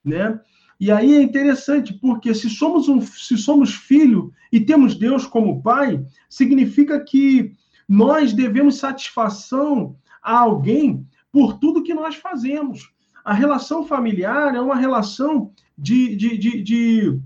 né? 0.05 0.41
E 0.83 0.91
aí 0.91 1.15
é 1.15 1.23
interessante, 1.23 1.95
porque 1.95 2.35
se 2.35 2.51
somos, 2.51 2.89
um, 2.89 3.01
se 3.01 3.39
somos 3.39 3.73
filho 3.73 4.33
e 4.51 4.59
temos 4.59 4.97
Deus 4.97 5.25
como 5.25 5.63
pai, 5.63 6.05
significa 6.29 6.99
que 6.99 7.53
nós 7.89 8.33
devemos 8.33 8.79
satisfação 8.79 9.95
a 10.21 10.41
alguém 10.41 11.07
por 11.31 11.61
tudo 11.61 11.85
que 11.85 11.95
nós 11.95 12.17
fazemos. 12.17 12.93
A 13.25 13.33
relação 13.33 13.87
familiar 13.87 14.57
é 14.57 14.61
uma 14.61 14.75
relação 14.75 15.53
de, 15.79 16.17
de, 16.17 16.37
de, 16.37 16.63
de 16.65 17.21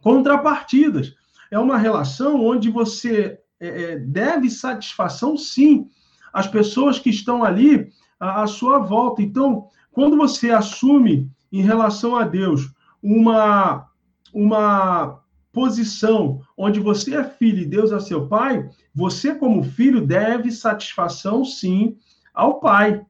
contrapartidas. 0.00 1.14
É 1.50 1.58
uma 1.58 1.76
relação 1.76 2.42
onde 2.42 2.70
você 2.70 3.38
é, 3.60 3.92
é 3.92 3.98
deve 3.98 4.48
satisfação, 4.48 5.36
sim, 5.36 5.86
às 6.32 6.46
pessoas 6.46 6.98
que 6.98 7.10
estão 7.10 7.44
ali 7.44 7.90
à, 8.18 8.44
à 8.44 8.46
sua 8.46 8.78
volta. 8.78 9.20
Então, 9.20 9.68
quando 9.92 10.16
você 10.16 10.50
assume 10.50 11.30
em 11.58 11.62
relação 11.62 12.16
a 12.16 12.24
Deus 12.24 12.72
uma, 13.00 13.86
uma 14.32 15.20
posição 15.52 16.40
onde 16.56 16.80
você 16.80 17.14
é 17.14 17.22
filho 17.22 17.60
e 17.60 17.66
Deus 17.66 17.92
é 17.92 18.00
seu 18.00 18.26
pai, 18.26 18.68
você, 18.92 19.34
como 19.34 19.62
filho, 19.62 20.04
deve 20.04 20.50
satisfação, 20.50 21.44
sim, 21.44 21.96
ao 22.34 22.58
pai. 22.58 23.04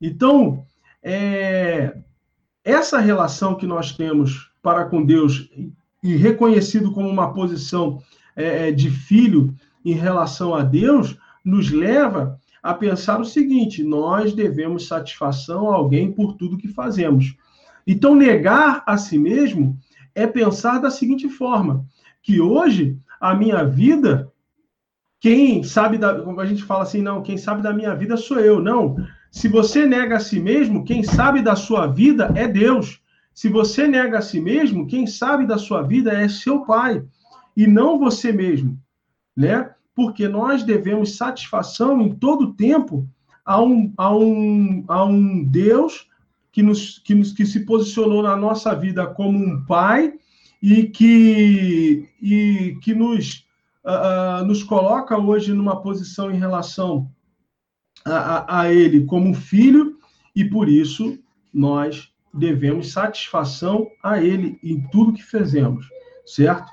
Então, 0.00 0.64
é, 1.02 1.96
essa 2.62 2.98
relação 2.98 3.54
que 3.54 3.66
nós 3.66 3.92
temos 3.92 4.50
para 4.62 4.84
com 4.84 5.02
Deus 5.02 5.48
e 6.02 6.14
reconhecido 6.14 6.92
como 6.92 7.08
uma 7.08 7.32
posição 7.32 8.02
é, 8.36 8.68
é 8.68 8.72
de 8.72 8.90
filho 8.90 9.54
em 9.82 9.94
relação 9.94 10.54
a 10.54 10.62
Deus, 10.62 11.16
nos 11.42 11.70
leva 11.70 12.38
a 12.62 12.74
pensar 12.74 13.18
o 13.18 13.24
seguinte: 13.24 13.82
nós 13.82 14.34
devemos 14.34 14.86
satisfação 14.86 15.70
a 15.70 15.76
alguém 15.76 16.12
por 16.12 16.34
tudo 16.34 16.58
que 16.58 16.68
fazemos. 16.68 17.34
Então, 17.90 18.14
negar 18.14 18.84
a 18.86 18.98
si 18.98 19.18
mesmo 19.18 19.78
é 20.14 20.26
pensar 20.26 20.78
da 20.78 20.90
seguinte 20.90 21.26
forma: 21.26 21.86
que 22.22 22.38
hoje 22.38 22.98
a 23.18 23.34
minha 23.34 23.64
vida, 23.64 24.30
quem 25.18 25.62
sabe 25.64 25.96
da. 25.96 26.20
Como 26.20 26.38
a 26.38 26.44
gente 26.44 26.62
fala 26.62 26.82
assim, 26.82 27.00
não, 27.00 27.22
quem 27.22 27.38
sabe 27.38 27.62
da 27.62 27.72
minha 27.72 27.94
vida 27.94 28.18
sou 28.18 28.38
eu. 28.38 28.60
Não. 28.60 28.96
Se 29.30 29.48
você 29.48 29.86
nega 29.86 30.16
a 30.16 30.20
si 30.20 30.38
mesmo, 30.38 30.84
quem 30.84 31.02
sabe 31.02 31.40
da 31.40 31.56
sua 31.56 31.86
vida 31.86 32.30
é 32.34 32.46
Deus. 32.46 33.00
Se 33.32 33.48
você 33.48 33.86
nega 33.86 34.18
a 34.18 34.22
si 34.22 34.40
mesmo, 34.40 34.86
quem 34.86 35.06
sabe 35.06 35.46
da 35.46 35.56
sua 35.56 35.82
vida 35.82 36.12
é 36.12 36.28
seu 36.28 36.64
pai 36.66 37.02
e 37.56 37.66
não 37.66 37.98
você 37.98 38.32
mesmo, 38.32 38.78
né? 39.36 39.70
Porque 39.94 40.28
nós 40.28 40.62
devemos 40.62 41.16
satisfação 41.16 42.00
em 42.02 42.14
todo 42.14 42.54
tempo 42.54 43.08
a 43.44 43.62
um, 43.62 43.92
a 43.96 44.14
um, 44.14 44.84
a 44.88 45.04
um 45.04 45.44
Deus 45.44 46.07
que, 46.58 46.62
nos, 46.64 46.98
que, 46.98 47.14
nos, 47.14 47.30
que 47.30 47.46
se 47.46 47.64
posicionou 47.64 48.20
na 48.20 48.36
nossa 48.36 48.74
vida 48.74 49.06
como 49.06 49.38
um 49.38 49.64
pai 49.64 50.14
e 50.60 50.86
que, 50.86 52.08
e 52.20 52.76
que 52.82 52.92
nos, 52.96 53.46
uh, 53.84 54.44
nos 54.44 54.64
coloca 54.64 55.16
hoje 55.16 55.54
numa 55.54 55.80
posição 55.80 56.32
em 56.32 56.36
relação 56.36 57.08
a, 58.04 58.10
a, 58.10 58.60
a 58.62 58.72
ele 58.72 59.04
como 59.04 59.32
filho, 59.34 59.98
e 60.34 60.44
por 60.44 60.68
isso 60.68 61.16
nós 61.54 62.12
devemos 62.34 62.90
satisfação 62.90 63.86
a 64.02 64.20
ele 64.20 64.58
em 64.60 64.80
tudo 64.90 65.12
que 65.12 65.22
fazemos, 65.22 65.86
certo? 66.26 66.68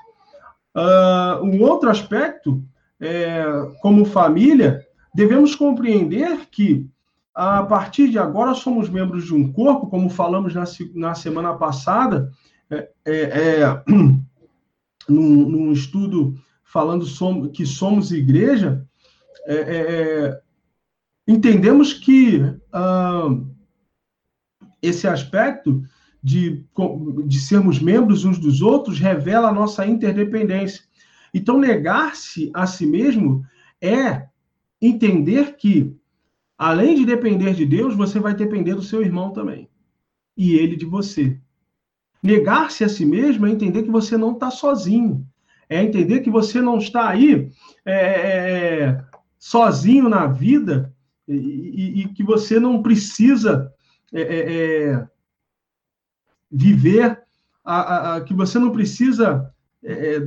Uh, 0.74 1.44
um 1.44 1.62
outro 1.62 1.88
aspecto, 1.88 2.60
é, 3.00 3.44
como 3.80 4.04
família, 4.04 4.84
devemos 5.14 5.54
compreender 5.54 6.46
que 6.50 6.90
a 7.36 7.62
partir 7.62 8.08
de 8.08 8.18
agora 8.18 8.54
somos 8.54 8.88
membros 8.88 9.26
de 9.26 9.34
um 9.34 9.52
corpo, 9.52 9.88
como 9.88 10.08
falamos 10.08 10.54
na, 10.54 10.64
na 10.94 11.14
semana 11.14 11.52
passada, 11.54 12.32
é, 12.70 12.88
é, 13.04 13.20
é 13.20 13.84
num, 15.06 15.48
num, 15.48 15.70
estudo 15.70 16.34
falando 16.64 17.04
som, 17.04 17.48
que 17.48 17.66
somos 17.66 18.10
igreja, 18.10 18.86
é, 19.46 19.54
é, 19.54 19.76
é, 19.76 20.40
entendemos 21.28 21.92
que 21.92 22.40
ah, 22.72 23.28
esse 24.80 25.06
aspecto 25.06 25.82
de, 26.22 26.64
de 27.26 27.38
sermos 27.38 27.78
membros 27.78 28.24
uns 28.24 28.38
dos 28.38 28.62
outros 28.62 28.98
revela 28.98 29.48
a 29.48 29.52
nossa 29.52 29.86
interdependência. 29.86 30.82
Então, 31.34 31.58
negar-se 31.58 32.50
a 32.54 32.66
si 32.66 32.86
mesmo 32.86 33.44
é 33.80 34.26
entender 34.80 35.56
que, 35.56 35.94
além 36.58 36.94
de 36.94 37.04
depender 37.04 37.54
de 37.54 37.66
Deus, 37.66 37.94
você 37.94 38.18
vai 38.18 38.34
depender 38.34 38.74
do 38.74 38.82
seu 38.82 39.02
irmão 39.02 39.32
também. 39.32 39.68
E 40.36 40.54
ele 40.54 40.76
de 40.76 40.84
você. 40.84 41.38
Negar-se 42.22 42.82
a 42.82 42.88
si 42.88 43.04
mesmo 43.04 43.46
é 43.46 43.50
entender 43.50 43.82
que 43.82 43.90
você 43.90 44.16
não 44.16 44.32
está 44.32 44.50
sozinho. 44.50 45.26
É 45.68 45.82
entender 45.82 46.20
que 46.20 46.30
você 46.30 46.60
não 46.60 46.78
está 46.78 47.08
aí 47.08 47.50
é, 47.84 47.92
é, 47.92 48.80
é 48.84 49.04
sozinho 49.38 50.08
na 50.08 50.26
vida 50.26 50.94
e, 51.26 51.34
e, 51.34 52.00
e, 52.02 52.08
que 52.08 52.22
você 52.22 52.60
não 52.60 52.82
precisa 52.82 53.72
é, 54.12 54.20
é, 54.20 54.92
é 54.92 55.08
viver, 56.50 57.20
a, 57.64 57.80
a, 57.80 58.16
a, 58.16 58.20
que 58.20 58.32
você 58.32 58.58
não 58.58 58.70
precisa 58.70 59.52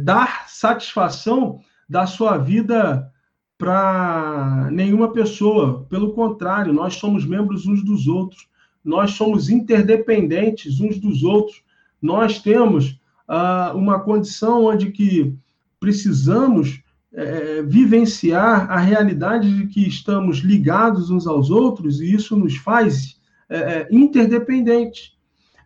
dar 0.04 0.48
satisfação 0.48 1.60
da 1.88 2.06
sua 2.06 2.38
vida 2.38 3.12
para 3.60 4.70
nenhuma 4.72 5.12
pessoa. 5.12 5.86
Pelo 5.90 6.14
contrário, 6.14 6.72
nós 6.72 6.96
somos 6.96 7.26
membros 7.26 7.68
uns 7.68 7.84
dos 7.84 8.08
outros, 8.08 8.48
nós 8.84 9.12
somos 9.12 9.50
interdependentes 9.50 10.80
uns 10.80 10.98
dos 10.98 11.24
outros. 11.24 11.62
Nós 12.02 12.42
temos 12.42 13.02
uh, 13.28 13.78
uma 13.78 14.00
condição 14.00 14.64
onde 14.64 14.92
que 14.92 15.36
precisamos 15.78 16.82
é, 17.12 17.62
vivenciar 17.64 18.70
a 18.70 18.78
realidade 18.78 19.52
de 19.52 19.68
que 19.68 19.88
estamos 19.88 20.38
ligados 20.40 21.10
uns 21.10 21.26
aos 21.26 21.50
outros 21.50 22.00
e 22.02 22.14
isso 22.14 22.36
nos 22.36 22.56
faz 22.58 23.20
é, 23.50 23.58
é 23.58 23.88
interdependentes. 23.92 25.18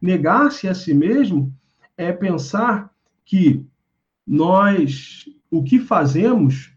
Negar-se 0.01 0.67
a 0.67 0.73
si 0.73 0.93
mesmo 0.93 1.53
é 1.97 2.11
pensar 2.11 2.89
que 3.25 3.65
nós, 4.25 5.25
o 5.51 5.63
que 5.63 5.79
fazemos 5.79 6.72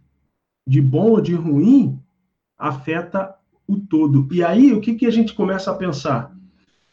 de 0.67 0.81
bom 0.81 1.11
ou 1.11 1.21
de 1.21 1.35
ruim 1.35 1.99
afeta 2.59 3.35
o 3.67 3.77
todo. 3.77 4.29
E 4.33 4.43
aí, 4.43 4.73
o 4.73 4.81
que, 4.81 4.95
que 4.95 5.07
a 5.07 5.11
gente 5.11 5.35
começa 5.35 5.71
a 5.71 5.75
pensar? 5.75 6.35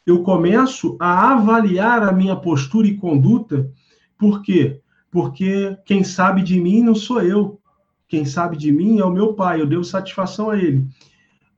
Eu 0.06 0.22
começo 0.22 0.98
a 1.00 1.34
avaliar 1.34 2.04
a 2.04 2.12
minha 2.12 2.36
postura 2.36 2.88
e 2.88 2.98
conduta, 2.98 3.72
por 4.18 4.42
quê? 4.42 4.82
Porque 5.10 5.78
quem 5.86 6.04
sabe 6.04 6.42
de 6.42 6.60
mim 6.60 6.82
não 6.82 6.96
sou 6.96 7.22
eu. 7.22 7.60
Quem 8.08 8.26
sabe 8.26 8.58
de 8.58 8.72
mim 8.72 9.00
é 9.00 9.06
o 9.06 9.12
meu 9.12 9.34
pai, 9.34 9.62
eu 9.62 9.66
devo 9.66 9.84
satisfação 9.84 10.50
a 10.50 10.58
ele. 10.58 10.86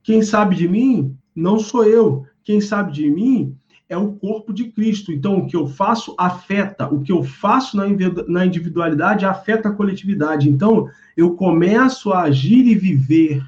Quem 0.02 0.22
sabe 0.22 0.54
de 0.54 0.68
mim 0.68 1.16
não 1.34 1.58
sou 1.58 1.84
eu. 1.84 2.24
Quem 2.44 2.60
sabe 2.60 2.92
de 2.92 3.10
mim 3.10 3.56
é 3.88 3.96
o 3.96 4.14
corpo 4.14 4.52
de 4.52 4.70
Cristo. 4.70 5.12
Então, 5.12 5.38
o 5.38 5.46
que 5.46 5.56
eu 5.56 5.66
faço 5.66 6.14
afeta, 6.18 6.88
o 6.92 7.02
que 7.02 7.12
eu 7.12 7.22
faço 7.22 7.76
na 7.76 8.44
individualidade 8.44 9.24
afeta 9.24 9.68
a 9.68 9.72
coletividade. 9.72 10.48
Então, 10.48 10.90
eu 11.16 11.34
começo 11.34 12.12
a 12.12 12.22
agir 12.22 12.66
e 12.66 12.74
viver 12.74 13.44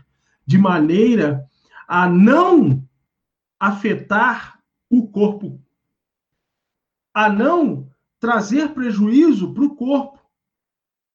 de 0.46 0.56
maneira 0.56 1.44
a 1.86 2.08
não 2.08 2.82
afetar 3.58 4.60
o 4.88 5.06
corpo, 5.08 5.60
a 7.12 7.28
não 7.28 7.88
trazer 8.20 8.70
prejuízo 8.70 9.52
para 9.52 9.64
o 9.64 9.74
corpo, 9.74 10.18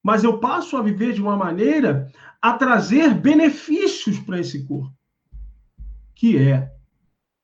mas 0.04 0.24
eu 0.24 0.38
passo 0.40 0.76
a 0.76 0.82
viver 0.82 1.14
de 1.14 1.22
uma 1.22 1.38
maneira 1.38 2.12
a 2.42 2.54
trazer 2.54 3.14
benefícios 3.14 4.20
para 4.20 4.40
esse 4.40 4.66
corpo, 4.66 4.94
que 6.14 6.38
é 6.38 6.72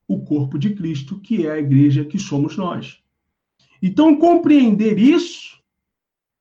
o 0.09 0.19
corpo 0.19 0.57
de 0.57 0.71
Cristo, 0.71 1.19
que 1.19 1.45
é 1.45 1.51
a 1.51 1.59
igreja 1.59 2.03
que 2.03 2.17
somos 2.17 2.57
nós. 2.57 2.97
Então, 3.79 4.15
compreender 4.15 4.97
isso 4.97 5.59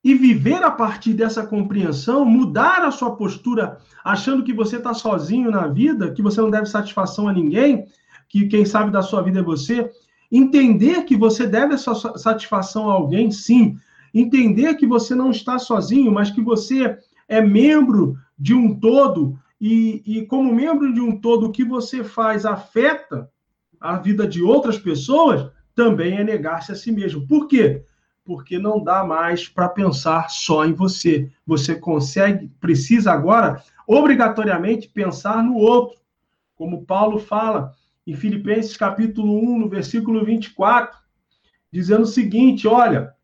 e 0.03 0.15
viver 0.15 0.63
a 0.63 0.71
partir 0.71 1.13
dessa 1.13 1.47
compreensão, 1.47 2.25
mudar 2.25 2.83
a 2.83 2.91
sua 2.91 3.15
postura, 3.15 3.77
achando 4.03 4.43
que 4.43 4.55
você 4.55 4.79
está 4.79 4.95
sozinho 4.95 5.51
na 5.51 5.67
vida, 5.67 6.13
que 6.13 6.23
você 6.23 6.41
não 6.41 6.51
deve 6.51 6.65
satisfação 6.65 7.29
a 7.29 7.33
ninguém, 7.33 7.85
que 8.27 8.47
quem 8.47 8.65
sabe 8.65 8.91
da 8.91 9.03
sua 9.03 9.21
vida 9.21 9.41
é 9.41 9.43
você, 9.43 9.91
entender 10.33 11.05
que 11.05 11.15
você 11.15 11.47
deve 11.47 11.75
essa 11.75 11.95
satisfação 12.17 12.89
a 12.89 12.95
alguém, 12.95 13.31
sim, 13.31 13.77
entender 14.15 14.77
que 14.77 14.87
você 14.87 15.15
não 15.15 15.31
está 15.31 15.59
sozinho, 15.59 16.11
mas 16.11 16.31
que 16.31 16.41
você 16.41 16.99
é 17.29 17.43
membro 17.43 18.17
de 18.39 18.55
um 18.55 18.75
todo 18.75 19.39
e, 19.61 20.03
e 20.07 20.27
como 20.27 20.55
membro 20.55 20.95
de 20.95 21.01
um 21.03 21.21
todo, 21.21 21.47
o 21.47 21.53
que 21.53 21.65
você 21.65 22.03
faz 22.03 22.47
afeta 22.47 23.29
a 23.81 23.97
vida 23.97 24.27
de 24.27 24.43
outras 24.43 24.79
pessoas, 24.79 25.51
também 25.75 26.19
é 26.19 26.25
negar-se 26.25 26.73
a 26.73 26.75
si 26.75 26.91
mesmo. 26.91 27.27
Por 27.27 27.47
quê? 27.47 27.85
Porque 28.25 28.59
não 28.59 28.83
dá 28.83 29.05
mais 29.05 29.49
para 29.49 29.69
pensar 29.69 30.29
só 30.29 30.65
em 30.65 30.73
você. 30.73 31.31
Você 31.47 31.75
consegue, 31.75 32.51
precisa 32.61 33.13
agora, 33.13 33.63
obrigatoriamente, 33.87 34.89
pensar 34.89 35.43
no 35.43 35.55
outro. 35.55 35.99
Como 36.57 36.85
Paulo 36.85 37.19
fala 37.19 37.73
em 38.07 38.15
Filipenses 38.15 38.77
capítulo 38.77 39.39
1, 39.55 39.59
no 39.59 39.69
versículo 39.69 40.25
24, 40.25 40.99
dizendo 41.71 42.03
o 42.03 42.07
seguinte: 42.07 42.67
olha, 42.67 43.15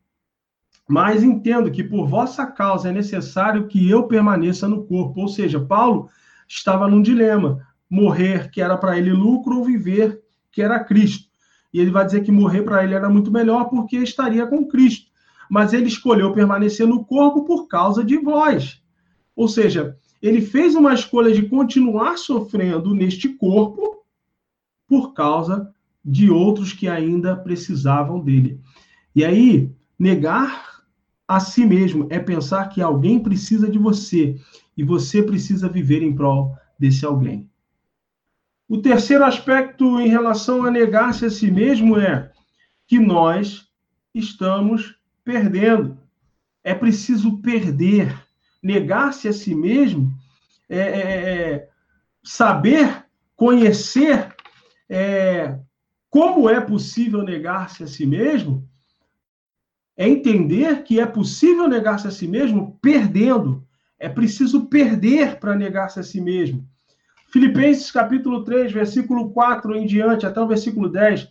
mas 0.89 1.23
entendo 1.23 1.71
que 1.71 1.83
por 1.83 2.07
vossa 2.07 2.47
causa 2.47 2.91
é 2.91 2.93
necessário 2.93 3.67
que 3.67 3.89
eu 3.89 4.07
permaneça 4.07 4.69
no 4.69 4.85
corpo. 4.85 5.23
Ou 5.23 5.29
seja, 5.29 5.59
Paulo 5.59 6.09
estava 6.47 6.89
num 6.89 7.03
dilema: 7.03 7.67
morrer, 7.89 8.51
que 8.51 8.61
era 8.61 8.77
para 8.77 8.99
ele 8.99 9.13
lucro, 9.13 9.59
ou 9.59 9.65
viver, 9.65 10.23
que 10.55 10.63
era 10.63 10.83
Cristo. 10.83 11.29
E 11.73 11.81
ele 11.81 11.91
vai 11.91 12.07
dizer 12.07 12.23
que 12.23 12.31
morrer 12.31 12.63
para 12.63 12.85
ele 12.85 12.95
era 12.95 13.11
muito 13.11 13.31
melhor 13.31 13.65
porque 13.65 13.97
estaria 13.97 14.47
com 14.47 14.67
Cristo. 14.67 15.11
Mas 15.51 15.73
ele 15.73 15.89
escolheu 15.89 16.33
permanecer 16.33 16.87
no 16.87 17.05
corpo 17.05 17.45
por 17.45 17.67
causa 17.67 18.05
de 18.05 18.17
vós. 18.17 18.81
Ou 19.35 19.49
seja, 19.49 19.97
ele 20.23 20.41
fez 20.41 20.75
uma 20.75 20.95
escolha 20.95 21.35
de 21.35 21.49
continuar 21.49 22.17
sofrendo 22.17 22.95
neste 22.95 23.29
corpo 23.29 24.05
por 24.87 25.13
causa 25.13 25.71
de 26.05 26.31
outros 26.31 26.73
que 26.73 26.87
ainda 26.87 27.35
precisavam 27.35 28.21
dele. 28.21 28.61
E 29.15 29.25
aí, 29.25 29.71
negar 29.99 30.83
a 31.27 31.41
si 31.41 31.67
mesmo 31.67 32.07
é 32.11 32.19
pensar 32.19 32.69
que 32.69 32.81
alguém 32.81 33.19
precisa 33.19 33.69
de 33.69 33.79
você 33.79 34.37
e 34.77 34.85
você 34.85 35.23
precisa 35.23 35.69
viver 35.69 36.03
em 36.03 36.15
prol 36.15 36.55
desse 36.79 37.05
alguém. 37.05 37.51
O 38.69 38.81
terceiro 38.81 39.25
aspecto 39.25 40.01
em 40.01 40.09
relação 40.09 40.65
a 40.65 40.71
negar-se 40.71 41.27
a 41.27 41.31
si 41.31 41.51
mesmo 41.51 41.99
é 41.99 42.31
que 42.87 42.99
nós 42.99 43.69
estamos 44.15 44.99
perdendo. 45.23 45.99
É 46.63 46.75
preciso 46.75 47.39
perder. 47.39 48.19
Negar-se 48.63 49.29
a 49.29 49.33
si 49.33 49.55
mesmo 49.55 50.11
é, 50.69 50.79
é, 50.79 51.43
é 51.53 51.69
saber, 52.23 53.05
conhecer 53.37 54.35
é, 54.89 55.59
como 56.09 56.49
é 56.49 56.61
possível 56.61 57.23
negar-se 57.23 57.83
a 57.83 57.87
si 57.87 58.07
mesmo, 58.07 58.67
é 59.97 60.09
entender 60.09 60.83
que 60.83 60.99
é 60.99 61.07
possível 61.07 61.69
negar-se 61.69 62.07
a 62.07 62.11
si 62.11 62.27
mesmo 62.27 62.79
perdendo. 62.81 63.67
É 63.99 64.09
preciso 64.09 64.67
perder 64.67 65.39
para 65.39 65.55
negar-se 65.55 66.01
a 66.01 66.03
si 66.03 66.21
mesmo. 66.21 66.67
Filipenses 67.35 67.91
capítulo 67.91 68.45
3, 68.45 68.71
versículo 68.71 69.29
4 69.31 69.75
em 69.75 69.85
diante, 69.85 70.25
até 70.25 70.41
o 70.41 70.47
versículo 70.47 70.89
10, 70.89 71.29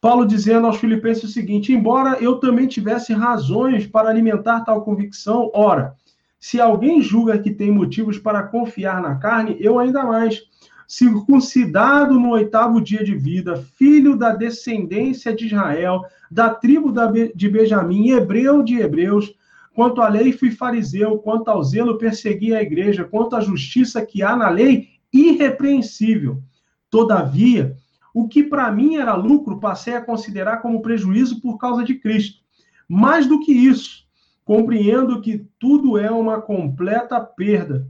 Paulo 0.00 0.26
dizendo 0.26 0.66
aos 0.66 0.78
filipenses 0.78 1.24
o 1.24 1.28
seguinte: 1.28 1.74
Embora 1.74 2.16
eu 2.22 2.36
também 2.36 2.66
tivesse 2.66 3.12
razões 3.12 3.86
para 3.86 4.08
alimentar 4.08 4.60
tal 4.60 4.82
convicção, 4.82 5.50
ora, 5.52 5.94
se 6.38 6.58
alguém 6.58 7.02
julga 7.02 7.38
que 7.38 7.50
tem 7.50 7.70
motivos 7.70 8.16
para 8.16 8.44
confiar 8.44 9.02
na 9.02 9.16
carne, 9.16 9.58
eu 9.60 9.78
ainda 9.78 10.02
mais. 10.04 10.40
circuncidado 10.88 12.18
no 12.18 12.30
oitavo 12.30 12.80
dia 12.80 13.04
de 13.04 13.14
vida, 13.14 13.62
filho 13.76 14.16
da 14.16 14.34
descendência 14.34 15.34
de 15.34 15.48
Israel, 15.48 16.00
da 16.30 16.48
tribo 16.48 16.90
de 17.34 17.48
Benjamim, 17.50 18.12
hebreu 18.12 18.62
de 18.62 18.80
hebreus, 18.80 19.34
quanto 19.74 20.00
à 20.00 20.08
lei 20.08 20.32
fui 20.32 20.50
fariseu, 20.50 21.18
quanto 21.18 21.48
ao 21.48 21.62
zelo 21.62 21.98
persegui 21.98 22.54
a 22.54 22.62
igreja, 22.62 23.04
quanto 23.04 23.36
à 23.36 23.40
justiça 23.42 24.04
que 24.04 24.22
há 24.22 24.34
na 24.34 24.48
lei, 24.48 24.88
irrepreensível. 25.12 26.42
Todavia, 26.90 27.76
o 28.14 28.28
que 28.28 28.42
para 28.42 28.70
mim 28.70 28.96
era 28.96 29.14
lucro, 29.14 29.60
passei 29.60 29.94
a 29.94 30.02
considerar 30.02 30.58
como 30.58 30.82
prejuízo 30.82 31.40
por 31.40 31.58
causa 31.58 31.84
de 31.84 31.94
Cristo. 31.94 32.40
Mais 32.88 33.26
do 33.26 33.40
que 33.40 33.52
isso, 33.52 34.04
compreendo 34.44 35.20
que 35.20 35.46
tudo 35.58 35.96
é 35.96 36.10
uma 36.10 36.40
completa 36.40 37.20
perda 37.20 37.86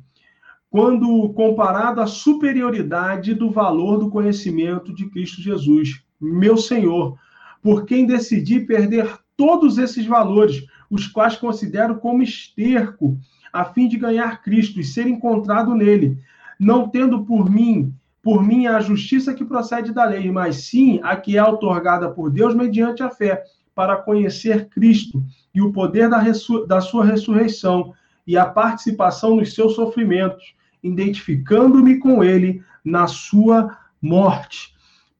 quando 0.70 1.30
comparado 1.30 2.00
à 2.00 2.06
superioridade 2.06 3.34
do 3.34 3.50
valor 3.50 3.98
do 3.98 4.08
conhecimento 4.08 4.94
de 4.94 5.10
Cristo 5.10 5.42
Jesus, 5.42 6.00
meu 6.20 6.56
Senhor, 6.56 7.18
por 7.60 7.84
quem 7.84 8.06
decidi 8.06 8.60
perder 8.60 9.18
todos 9.36 9.78
esses 9.78 10.06
valores, 10.06 10.64
os 10.88 11.08
quais 11.08 11.36
considero 11.36 11.98
como 11.98 12.22
esterco, 12.22 13.18
a 13.52 13.64
fim 13.64 13.88
de 13.88 13.98
ganhar 13.98 14.42
Cristo 14.42 14.78
e 14.78 14.84
ser 14.84 15.08
encontrado 15.08 15.74
nele, 15.74 16.18
não 16.60 16.86
tendo 16.86 17.24
por 17.24 17.50
mim, 17.50 17.94
por 18.22 18.46
mim 18.46 18.66
a 18.66 18.80
justiça 18.80 19.32
que 19.32 19.46
procede 19.46 19.94
da 19.94 20.04
lei, 20.04 20.30
mas 20.30 20.66
sim 20.66 21.00
a 21.02 21.16
que 21.16 21.38
é 21.38 21.42
otorgada 21.42 22.10
por 22.10 22.30
Deus 22.30 22.54
mediante 22.54 23.02
a 23.02 23.08
fé, 23.08 23.42
para 23.74 23.96
conhecer 23.96 24.68
Cristo 24.68 25.24
e 25.54 25.62
o 25.62 25.72
poder 25.72 26.10
da, 26.10 26.22
da 26.68 26.80
sua 26.82 27.02
ressurreição 27.02 27.94
e 28.26 28.36
a 28.36 28.44
participação 28.44 29.36
nos 29.36 29.54
seus 29.54 29.74
sofrimentos, 29.74 30.54
identificando-me 30.82 31.98
com 31.98 32.22
ele 32.22 32.62
na 32.84 33.06
sua 33.06 33.78
morte. 34.02 34.74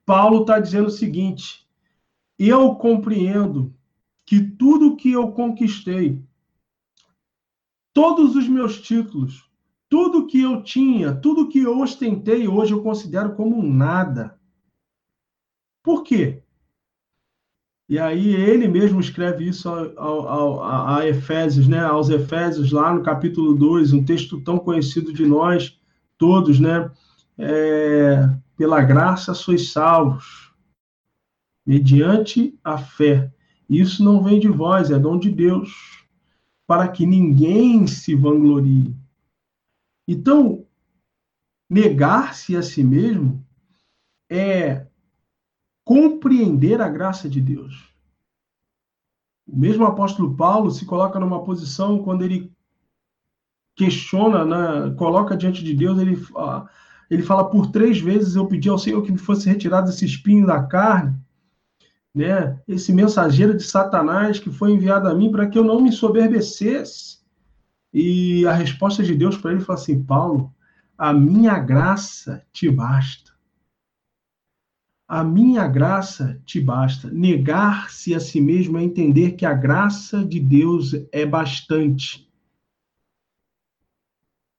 Paulo 0.05 0.42
está 0.42 0.61
dizendo 0.61 0.88
o 0.88 0.90
seguinte: 0.90 1.66
eu 2.38 2.74
compreendo 2.74 3.72
que 4.26 4.40
tudo 4.40 4.96
que 4.96 5.11
eu 5.11 5.33
conquistei, 5.33 6.22
todos 7.94 8.37
os 8.37 8.46
meus 8.46 8.79
títulos, 8.81 9.50
tudo 9.90 10.29
que 10.29 10.40
eu 10.40 10.62
tinha, 10.62 11.12
tudo 11.12 11.48
que 11.48 11.59
eu 11.59 11.81
ostentei, 11.81 12.46
hoje 12.46 12.72
eu 12.72 12.81
considero 12.81 13.35
como 13.35 13.61
nada. 13.61 14.38
Por 15.83 16.05
quê? 16.05 16.42
E 17.88 17.98
aí 17.98 18.33
ele 18.37 18.68
mesmo 18.68 19.00
escreve 19.00 19.48
isso 19.48 19.68
ao, 19.68 20.29
ao, 20.29 20.62
a, 20.62 20.98
a 20.98 21.09
Efésios, 21.09 21.66
né? 21.66 21.81
aos 21.81 22.09
Efésios, 22.09 22.70
lá 22.70 22.94
no 22.94 23.03
capítulo 23.03 23.53
2, 23.57 23.92
um 23.92 24.05
texto 24.05 24.40
tão 24.40 24.61
conhecido 24.61 25.12
de 25.12 25.26
nós 25.26 25.76
todos, 26.16 26.61
né? 26.61 26.88
É, 27.37 28.31
pela 28.57 28.83
graça 28.83 29.35
sois 29.35 29.72
salvos, 29.72 30.53
mediante 31.66 32.57
a 32.62 32.79
fé. 32.79 33.33
Isso 33.68 34.05
não 34.05 34.22
vem 34.22 34.38
de 34.38 34.48
vós, 34.48 34.90
é 34.90 34.98
dom 34.98 35.18
de 35.18 35.31
Deus, 35.31 36.05
para 36.66 36.87
que 36.87 37.05
ninguém 37.05 37.88
se 37.88 38.14
vanglorie. 38.14 38.94
Então, 40.12 40.66
negar-se 41.70 42.57
a 42.57 42.62
si 42.62 42.83
mesmo 42.83 43.46
é 44.29 44.88
compreender 45.85 46.81
a 46.81 46.88
graça 46.88 47.29
de 47.29 47.40
Deus. 47.40 47.94
O 49.46 49.57
mesmo 49.57 49.85
apóstolo 49.85 50.37
Paulo 50.37 50.73
se 50.73 50.85
coloca 50.85 51.20
numa 51.20 51.44
posição 51.44 52.03
quando 52.03 52.25
ele 52.25 52.53
questiona, 53.77 54.44
né, 54.44 54.92
coloca 54.96 55.37
diante 55.37 55.62
de 55.62 55.75
Deus, 55.75 55.96
ele, 56.01 56.18
ele 57.09 57.23
fala 57.23 57.49
por 57.49 57.68
três 57.68 58.01
vezes 58.01 58.35
eu 58.35 58.49
pedi 58.49 58.68
ao 58.68 58.81
Senhor 58.81 59.01
que 59.03 59.12
me 59.12 59.18
fosse 59.18 59.49
retirado 59.49 59.90
esse 59.90 60.05
espinho 60.05 60.44
da 60.44 60.61
carne, 60.61 61.16
né? 62.12 62.61
Esse 62.66 62.92
mensageiro 62.92 63.57
de 63.57 63.62
Satanás 63.62 64.40
que 64.40 64.51
foi 64.51 64.73
enviado 64.73 65.07
a 65.07 65.14
mim 65.14 65.31
para 65.31 65.49
que 65.49 65.57
eu 65.57 65.62
não 65.62 65.81
me 65.81 65.92
soberbecesse. 65.92 67.20
E 67.92 68.46
a 68.46 68.53
resposta 68.53 69.03
de 69.03 69.14
Deus 69.14 69.37
para 69.37 69.53
ele 69.53 69.61
foi 69.61 69.74
assim: 69.74 70.03
Paulo, 70.03 70.55
a 70.96 71.12
minha 71.12 71.59
graça 71.59 72.44
te 72.53 72.70
basta. 72.70 73.31
A 75.09 75.24
minha 75.24 75.66
graça 75.66 76.40
te 76.44 76.61
basta. 76.61 77.11
Negar-se 77.11 78.14
a 78.14 78.20
si 78.20 78.40
mesmo 78.40 78.79
é 78.79 78.85
entender 78.85 79.33
que 79.33 79.44
a 79.44 79.53
graça 79.53 80.24
de 80.24 80.38
Deus 80.38 80.94
é 81.11 81.26
bastante. 81.26 82.31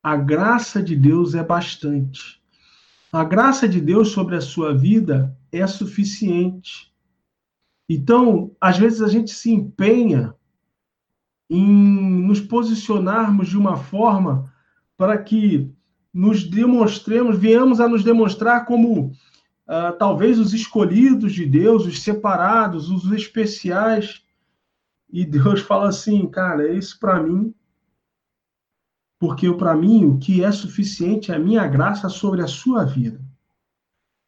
A 0.04 0.18
graça 0.18 0.84
de 0.84 0.96
Deus 0.96 1.36
é 1.36 1.44
bastante. 1.44 2.42
A 3.14 3.24
graça 3.24 3.68
de 3.68 3.80
Deus 3.80 4.10
sobre 4.10 4.36
a 4.36 4.42
sua 4.42 4.74
vida 4.76 5.38
é 5.52 5.66
suficiente. 5.68 6.92
Então, 7.88 8.56
às 8.60 8.78
vezes 8.78 9.02
a 9.02 9.08
gente 9.08 9.32
se 9.32 9.52
empenha 9.52 10.34
em 11.54 11.68
nos 12.26 12.40
posicionarmos 12.40 13.50
de 13.50 13.58
uma 13.58 13.76
forma 13.76 14.50
para 14.96 15.18
que 15.18 15.70
nos 16.14 16.46
demonstremos, 16.46 17.38
viemos 17.38 17.82
a 17.82 17.90
nos 17.90 18.06
demonstrar 18.06 18.66
como 18.66 19.08
uh, 19.08 19.92
talvez 20.00 20.40
os 20.40 20.54
escolhidos 20.54 21.34
de 21.34 21.46
Deus, 21.46 21.86
os 21.86 22.02
separados, 22.02 22.90
os 22.90 23.12
especiais. 23.12 24.24
E 25.12 25.26
Deus 25.26 25.60
fala 25.68 25.90
assim, 25.90 26.26
cara, 26.26 26.70
é 26.70 26.74
isso 26.74 26.98
para 26.98 27.22
mim, 27.22 27.54
porque 29.20 29.52
para 29.54 29.76
mim 29.76 30.06
o 30.06 30.20
que 30.20 30.42
é 30.42 30.52
suficiente 30.54 31.34
é 31.34 31.36
a 31.36 31.40
minha 31.40 31.68
graça 31.68 32.08
sobre 32.08 32.42
a 32.42 32.48
sua 32.48 32.86
vida. 32.86 33.20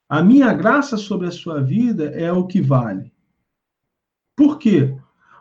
A 0.10 0.22
minha 0.22 0.54
graça 0.54 0.98
sobre 0.98 1.28
a 1.28 1.32
sua 1.32 1.62
vida 1.62 2.04
é 2.04 2.34
o 2.34 2.46
que 2.46 2.62
vale. 2.62 3.14
Por 4.36 4.60
quê? 4.60 4.98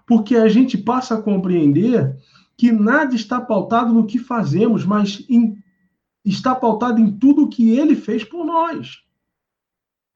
Porque 0.06 0.36
a 0.36 0.48
gente 0.48 0.76
passa 0.76 1.14
a 1.14 1.22
compreender 1.22 2.16
que 2.56 2.70
nada 2.70 3.14
está 3.14 3.40
pautado 3.40 3.92
no 3.92 4.06
que 4.06 4.18
fazemos, 4.18 4.84
mas 4.84 5.24
em, 5.28 5.62
está 6.24 6.54
pautado 6.54 7.00
em 7.00 7.10
tudo 7.18 7.44
o 7.44 7.48
que 7.48 7.70
ele 7.70 7.96
fez 7.96 8.24
por 8.24 8.44
nós. 8.44 9.02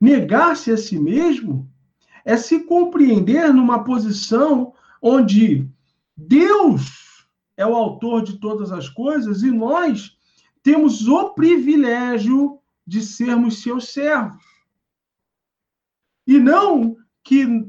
Negar-se 0.00 0.70
a 0.70 0.76
si 0.76 0.98
mesmo 0.98 1.68
é 2.24 2.36
se 2.36 2.60
compreender 2.60 3.52
numa 3.52 3.84
posição 3.84 4.74
onde 5.00 5.68
Deus 6.16 7.26
é 7.56 7.66
o 7.66 7.74
autor 7.74 8.22
de 8.22 8.38
todas 8.38 8.70
as 8.72 8.88
coisas 8.88 9.42
e 9.42 9.50
nós 9.50 10.16
temos 10.62 11.06
o 11.08 11.30
privilégio 11.30 12.58
de 12.86 13.00
sermos 13.00 13.62
seus 13.62 13.88
servos. 13.88 14.44
E 16.26 16.38
não 16.38 16.96
que 17.22 17.68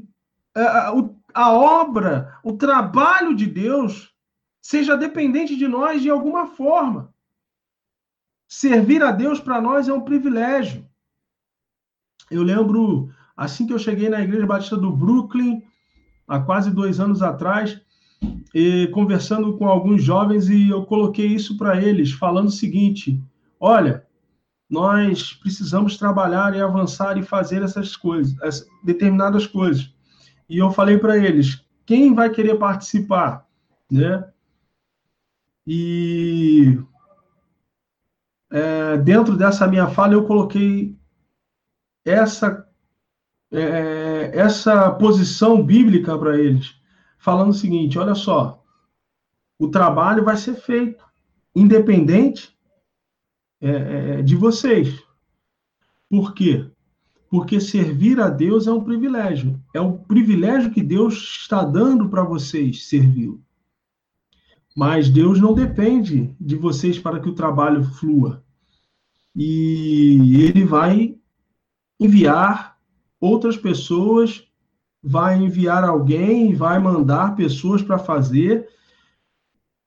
a, 0.54 0.60
é, 0.60 1.17
a 1.38 1.52
obra, 1.52 2.36
o 2.42 2.54
trabalho 2.54 3.32
de 3.32 3.46
Deus 3.46 4.12
seja 4.60 4.96
dependente 4.96 5.56
de 5.56 5.68
nós 5.68 6.02
de 6.02 6.10
alguma 6.10 6.48
forma. 6.48 7.14
Servir 8.48 9.04
a 9.04 9.12
Deus 9.12 9.38
para 9.38 9.60
nós 9.60 9.88
é 9.88 9.92
um 9.92 10.00
privilégio. 10.00 10.84
Eu 12.28 12.42
lembro, 12.42 13.08
assim 13.36 13.68
que 13.68 13.72
eu 13.72 13.78
cheguei 13.78 14.08
na 14.08 14.20
Igreja 14.20 14.48
Batista 14.48 14.76
do 14.76 14.90
Brooklyn, 14.90 15.62
há 16.26 16.40
quase 16.40 16.72
dois 16.72 16.98
anos 16.98 17.22
atrás, 17.22 17.80
conversando 18.92 19.56
com 19.56 19.68
alguns 19.68 20.02
jovens, 20.02 20.48
e 20.48 20.68
eu 20.68 20.86
coloquei 20.86 21.28
isso 21.28 21.56
para 21.56 21.80
eles, 21.80 22.10
falando 22.10 22.48
o 22.48 22.50
seguinte: 22.50 23.22
olha, 23.60 24.04
nós 24.68 25.34
precisamos 25.34 25.96
trabalhar 25.96 26.52
e 26.56 26.60
avançar 26.60 27.16
e 27.16 27.22
fazer 27.22 27.62
essas 27.62 27.94
coisas, 27.94 28.36
essas 28.42 28.66
determinadas 28.82 29.46
coisas. 29.46 29.96
E 30.48 30.58
eu 30.58 30.70
falei 30.70 30.98
para 30.98 31.16
eles: 31.18 31.64
quem 31.84 32.14
vai 32.14 32.30
querer 32.30 32.56
participar, 32.56 33.46
né? 33.90 34.30
E 35.66 36.78
é, 38.50 38.96
dentro 38.96 39.36
dessa 39.36 39.66
minha 39.66 39.86
fala 39.88 40.14
eu 40.14 40.26
coloquei 40.26 40.96
essa, 42.04 42.66
é, 43.52 44.30
essa 44.32 44.90
posição 44.92 45.62
bíblica 45.62 46.18
para 46.18 46.38
eles, 46.38 46.74
falando 47.18 47.50
o 47.50 47.54
seguinte: 47.54 47.98
olha 47.98 48.14
só, 48.14 48.64
o 49.58 49.68
trabalho 49.68 50.24
vai 50.24 50.36
ser 50.36 50.54
feito, 50.54 51.04
independente 51.54 52.56
é, 53.60 53.70
é, 53.70 54.22
de 54.22 54.36
vocês. 54.36 55.02
Por 56.08 56.32
quê? 56.32 56.70
Porque 57.30 57.60
servir 57.60 58.20
a 58.20 58.28
Deus 58.28 58.66
é 58.66 58.72
um 58.72 58.82
privilégio. 58.82 59.60
É 59.74 59.80
um 59.80 59.98
privilégio 59.98 60.70
que 60.70 60.82
Deus 60.82 61.14
está 61.42 61.62
dando 61.62 62.08
para 62.08 62.22
vocês 62.22 62.88
servi-lo. 62.88 63.42
Mas 64.76 65.10
Deus 65.10 65.40
não 65.40 65.52
depende 65.52 66.34
de 66.40 66.56
vocês 66.56 66.98
para 66.98 67.20
que 67.20 67.28
o 67.28 67.34
trabalho 67.34 67.84
flua. 67.84 68.44
E 69.34 70.42
ele 70.42 70.64
vai 70.64 71.16
enviar 72.00 72.78
outras 73.20 73.56
pessoas, 73.56 74.44
vai 75.02 75.36
enviar 75.36 75.84
alguém, 75.84 76.54
vai 76.54 76.78
mandar 76.78 77.34
pessoas 77.34 77.82
para 77.82 77.98
fazer, 77.98 78.68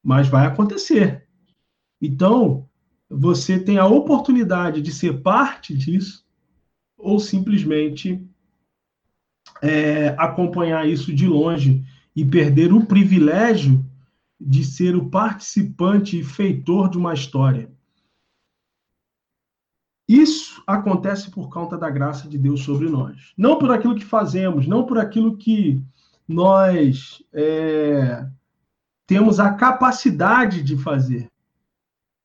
mas 0.04 0.28
vai 0.28 0.46
acontecer. 0.46 1.28
Então, 2.02 2.68
você 3.10 3.60
tem 3.60 3.78
a 3.78 3.86
oportunidade 3.86 4.82
de 4.82 4.92
ser 4.92 5.22
parte 5.22 5.76
disso, 5.76 6.26
ou 7.02 7.20
simplesmente 7.20 8.22
é, 9.62 10.10
acompanhar 10.18 10.88
isso 10.88 11.14
de 11.14 11.28
longe 11.28 11.84
e 12.16 12.26
perder 12.26 12.74
o 12.74 12.86
privilégio 12.86 13.86
de 14.40 14.64
ser 14.66 14.96
o 14.96 15.10
participante 15.10 16.20
e 16.20 16.24
feitor 16.24 16.90
de 16.90 16.98
uma 16.98 17.14
história. 17.14 17.72
Isso 20.08 20.62
acontece 20.68 21.32
por 21.32 21.50
conta 21.50 21.78
da 21.78 21.90
graça 21.90 22.28
de 22.28 22.38
Deus 22.38 22.64
sobre 22.64 22.90
nós. 22.90 23.34
Não 23.38 23.58
por 23.58 23.72
aquilo 23.72 23.96
que 23.96 24.04
fazemos, 24.04 24.68
não 24.68 24.86
por 24.86 24.98
aquilo 24.98 25.38
que 25.38 25.82
nós 26.28 27.24
é, 27.32 28.28
temos 29.08 29.40
a 29.40 29.54
capacidade 29.54 30.64
de 30.64 30.76
fazer, 30.76 31.31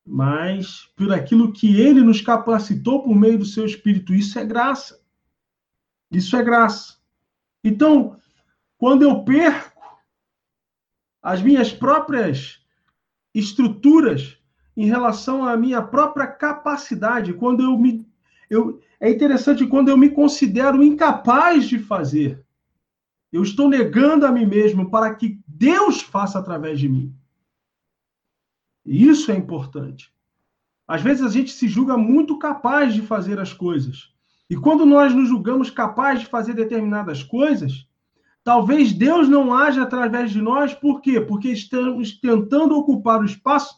mas 0.06 0.88
por 0.94 1.12
aquilo 1.12 1.52
que 1.52 1.80
Ele 1.80 2.00
nos 2.02 2.20
capacitou 2.20 3.02
por 3.02 3.14
meio 3.14 3.38
do 3.38 3.44
Seu 3.44 3.66
Espírito. 3.66 4.14
Isso 4.14 4.38
é 4.38 4.44
graça. 4.44 5.00
Isso 6.10 6.36
é 6.36 6.42
graça. 6.42 6.96
Então, 7.64 8.16
quando 8.78 9.02
eu 9.02 9.24
perco 9.24 9.76
as 11.20 11.42
minhas 11.42 11.72
próprias 11.72 12.60
estruturas 13.34 14.38
em 14.76 14.86
relação 14.86 15.44
à 15.44 15.56
minha 15.56 15.82
própria 15.82 16.26
capacidade, 16.26 17.32
quando 17.32 17.62
eu 17.62 17.76
me. 17.76 18.06
Eu, 18.48 18.80
é 19.00 19.10
interessante 19.10 19.66
quando 19.66 19.88
eu 19.88 19.96
me 19.96 20.10
considero 20.10 20.82
incapaz 20.82 21.66
de 21.66 21.78
fazer. 21.78 22.44
Eu 23.32 23.42
estou 23.42 23.68
negando 23.68 24.24
a 24.24 24.30
mim 24.30 24.46
mesmo 24.46 24.88
para 24.88 25.14
que 25.14 25.40
Deus 25.46 26.00
faça 26.00 26.38
através 26.38 26.78
de 26.78 26.88
mim. 26.88 27.12
Isso 28.86 29.32
é 29.32 29.36
importante. 29.36 30.12
Às 30.86 31.02
vezes 31.02 31.24
a 31.24 31.28
gente 31.28 31.50
se 31.50 31.66
julga 31.66 31.96
muito 31.96 32.38
capaz 32.38 32.94
de 32.94 33.02
fazer 33.02 33.40
as 33.40 33.52
coisas. 33.52 34.14
E 34.48 34.56
quando 34.56 34.86
nós 34.86 35.12
nos 35.12 35.28
julgamos 35.28 35.68
capazes 35.68 36.20
de 36.20 36.30
fazer 36.30 36.54
determinadas 36.54 37.24
coisas, 37.24 37.88
talvez 38.44 38.92
Deus 38.92 39.28
não 39.28 39.52
haja 39.52 39.82
através 39.82 40.30
de 40.30 40.40
nós, 40.40 40.72
por 40.72 41.00
quê? 41.00 41.20
Porque 41.20 41.48
estamos 41.48 42.12
tentando 42.20 42.76
ocupar 42.76 43.20
o 43.20 43.24
espaço 43.24 43.74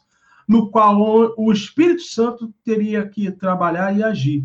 no 0.47 0.71
qual 0.71 1.35
o 1.39 1.51
Espírito 1.51 2.03
Santo 2.03 2.53
teria 2.63 3.09
que 3.09 3.31
trabalhar 3.31 3.97
e 3.97 4.03
agir. 4.03 4.45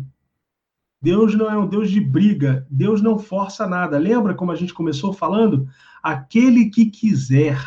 Deus 1.00 1.34
não 1.34 1.50
é 1.50 1.58
um 1.58 1.66
Deus 1.66 1.90
de 1.90 2.00
briga, 2.00 2.66
Deus 2.70 3.02
não 3.02 3.18
força 3.18 3.66
nada. 3.66 3.98
Lembra 3.98 4.34
como 4.34 4.50
a 4.50 4.56
gente 4.56 4.72
começou 4.72 5.12
falando? 5.12 5.68
Aquele 6.02 6.70
que 6.70 6.86
quiser, 6.86 7.58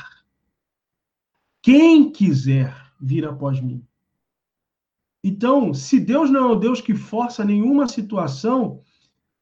quem 1.62 2.12
quiser 2.12 2.87
vir 3.00 3.26
após 3.26 3.60
mim. 3.60 3.84
Então, 5.24 5.74
se 5.74 6.00
Deus 6.00 6.30
não 6.30 6.52
é 6.52 6.54
um 6.54 6.60
Deus 6.60 6.80
que 6.80 6.96
força 6.96 7.44
nenhuma 7.44 7.88
situação, 7.88 8.82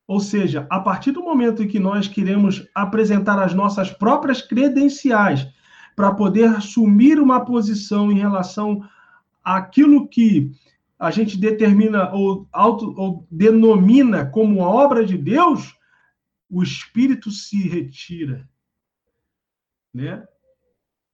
ou 0.08 0.20
seja, 0.20 0.68
a 0.70 0.80
partir 0.80 1.12
do 1.12 1.24
momento 1.24 1.64
em 1.64 1.68
que 1.68 1.80
nós 1.80 2.08
queremos 2.08 2.68
apresentar 2.74 3.39
as 3.39 3.53
nossas 3.53 3.91
próprias 3.91 4.41
credenciais 4.41 5.47
para 5.95 6.14
poder 6.14 6.49
assumir 6.49 7.20
uma 7.20 7.43
posição 7.43 8.12
em 8.12 8.20
relação 8.20 8.88
àquilo 9.43 10.08
que 10.08 10.51
a 10.97 11.12
gente 11.12 11.38
determina 11.38 12.12
ou, 12.14 12.47
auto, 12.51 12.93
ou 12.97 13.28
denomina 13.30 14.26
como 14.26 14.64
a 14.64 14.70
obra 14.70 15.06
de 15.06 15.18
Deus, 15.18 15.76
o 16.49 16.64
espírito 16.64 17.32
se 17.32 17.68
retira. 17.68 18.47
Né? 19.93 20.26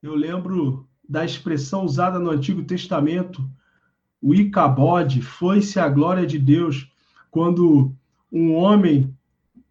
Eu 0.02 0.16
lembro 0.16 0.90
da 1.12 1.26
expressão 1.26 1.84
usada 1.84 2.18
no 2.18 2.32
Antigo 2.32 2.64
Testamento, 2.64 3.46
o 4.22 4.34
Icabode, 4.34 5.22
foi-se 5.22 5.78
a 5.78 5.90
glória 5.90 6.26
de 6.26 6.40
Deus, 6.40 6.90
quando 7.30 7.94
um 8.32 8.54
homem 8.54 9.14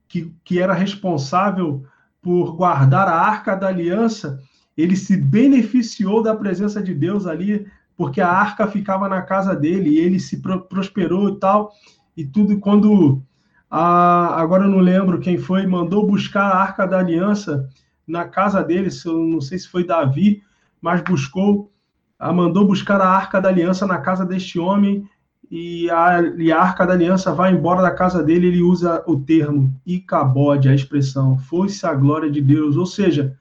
que, 0.06 0.30
que 0.44 0.58
era 0.58 0.74
responsável 0.74 1.82
por 2.20 2.54
guardar 2.54 3.08
a 3.08 3.18
arca 3.18 3.54
da 3.56 3.68
aliança, 3.68 4.38
ele 4.76 4.94
se 4.94 5.16
beneficiou 5.16 6.22
da 6.22 6.36
presença 6.36 6.82
de 6.82 6.92
Deus 6.92 7.26
ali, 7.26 7.66
porque 7.96 8.20
a 8.20 8.28
arca 8.28 8.66
ficava 8.66 9.08
na 9.08 9.22
casa 9.22 9.56
dele, 9.56 9.88
e 9.88 9.98
ele 9.98 10.20
se 10.20 10.42
prosperou 10.68 11.30
e 11.30 11.40
tal, 11.40 11.72
e 12.14 12.22
tudo 12.22 12.58
quando 12.58 13.22
agora 13.70 14.64
eu 14.64 14.70
não 14.70 14.80
lembro 14.80 15.20
quem 15.20 15.38
foi, 15.38 15.66
mandou 15.66 16.06
buscar 16.06 16.50
a 16.50 16.58
arca 16.58 16.86
da 16.86 16.98
aliança 16.98 17.66
na 18.06 18.26
casa 18.26 18.62
dele, 18.62 18.90
eu 19.06 19.26
não 19.26 19.40
sei 19.40 19.58
se 19.58 19.68
foi 19.68 19.86
Davi, 19.86 20.42
mas 20.80 21.02
buscou, 21.02 21.72
a, 22.18 22.32
mandou 22.32 22.66
buscar 22.66 23.00
a 23.00 23.08
arca 23.08 23.40
da 23.40 23.48
aliança 23.48 23.86
na 23.86 23.98
casa 23.98 24.24
deste 24.24 24.58
homem, 24.58 25.08
e 25.50 25.90
a, 25.90 26.20
e 26.38 26.52
a 26.52 26.60
arca 26.60 26.86
da 26.86 26.92
aliança 26.92 27.34
vai 27.34 27.52
embora 27.52 27.82
da 27.82 27.90
casa 27.90 28.22
dele, 28.22 28.46
ele 28.46 28.62
usa 28.62 29.02
o 29.06 29.18
termo 29.20 29.74
Icabode, 29.84 30.68
a 30.68 30.74
expressão, 30.74 31.36
foi-se 31.36 31.84
a 31.84 31.92
glória 31.92 32.30
de 32.30 32.40
Deus. 32.40 32.76
Ou 32.76 32.86
seja, 32.86 33.36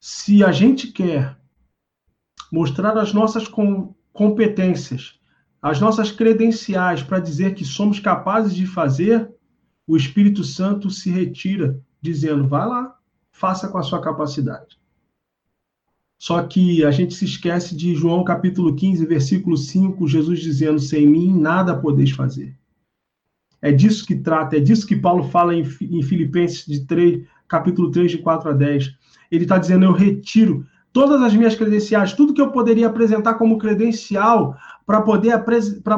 se 0.00 0.42
a 0.42 0.50
gente 0.50 0.90
quer 0.90 1.36
mostrar 2.50 2.96
as 2.96 3.12
nossas 3.12 3.46
com, 3.46 3.94
competências, 4.12 5.18
as 5.60 5.80
nossas 5.80 6.10
credenciais 6.10 7.02
para 7.02 7.20
dizer 7.20 7.54
que 7.54 7.64
somos 7.64 8.00
capazes 8.00 8.54
de 8.54 8.66
fazer, 8.66 9.30
o 9.86 9.96
Espírito 9.96 10.44
Santo 10.44 10.90
se 10.90 11.10
retira, 11.10 11.78
dizendo: 12.00 12.48
vai 12.48 12.66
lá, 12.66 12.96
faça 13.30 13.68
com 13.68 13.76
a 13.76 13.82
sua 13.82 14.00
capacidade. 14.00 14.78
Só 16.18 16.42
que 16.42 16.84
a 16.84 16.90
gente 16.90 17.14
se 17.14 17.24
esquece 17.24 17.76
de 17.76 17.94
João 17.94 18.24
capítulo 18.24 18.74
15, 18.74 19.04
versículo 19.06 19.56
5, 19.56 20.06
Jesus 20.06 20.40
dizendo: 20.40 20.78
Sem 20.78 21.06
mim 21.06 21.38
nada 21.38 21.76
podeis 21.76 22.10
fazer. 22.10 22.54
É 23.60 23.72
disso 23.72 24.06
que 24.06 24.14
trata, 24.16 24.56
é 24.56 24.60
disso 24.60 24.86
que 24.86 24.96
Paulo 24.96 25.24
fala 25.24 25.54
em, 25.54 25.62
em 25.80 26.02
Filipenses 26.02 26.66
de 26.66 26.86
3, 26.86 27.24
capítulo 27.48 27.90
3, 27.90 28.10
de 28.10 28.18
4 28.18 28.50
a 28.50 28.52
10. 28.52 28.94
Ele 29.30 29.44
está 29.44 29.58
dizendo: 29.58 29.84
Eu 29.84 29.92
retiro 29.92 30.66
todas 30.94 31.20
as 31.20 31.34
minhas 31.34 31.56
credenciais, 31.56 32.12
tudo 32.12 32.32
que 32.32 32.40
eu 32.40 32.52
poderia 32.52 32.86
apresentar 32.86 33.34
como 33.34 33.58
credencial 33.58 34.56
para 34.86 35.02
poder, 35.02 35.44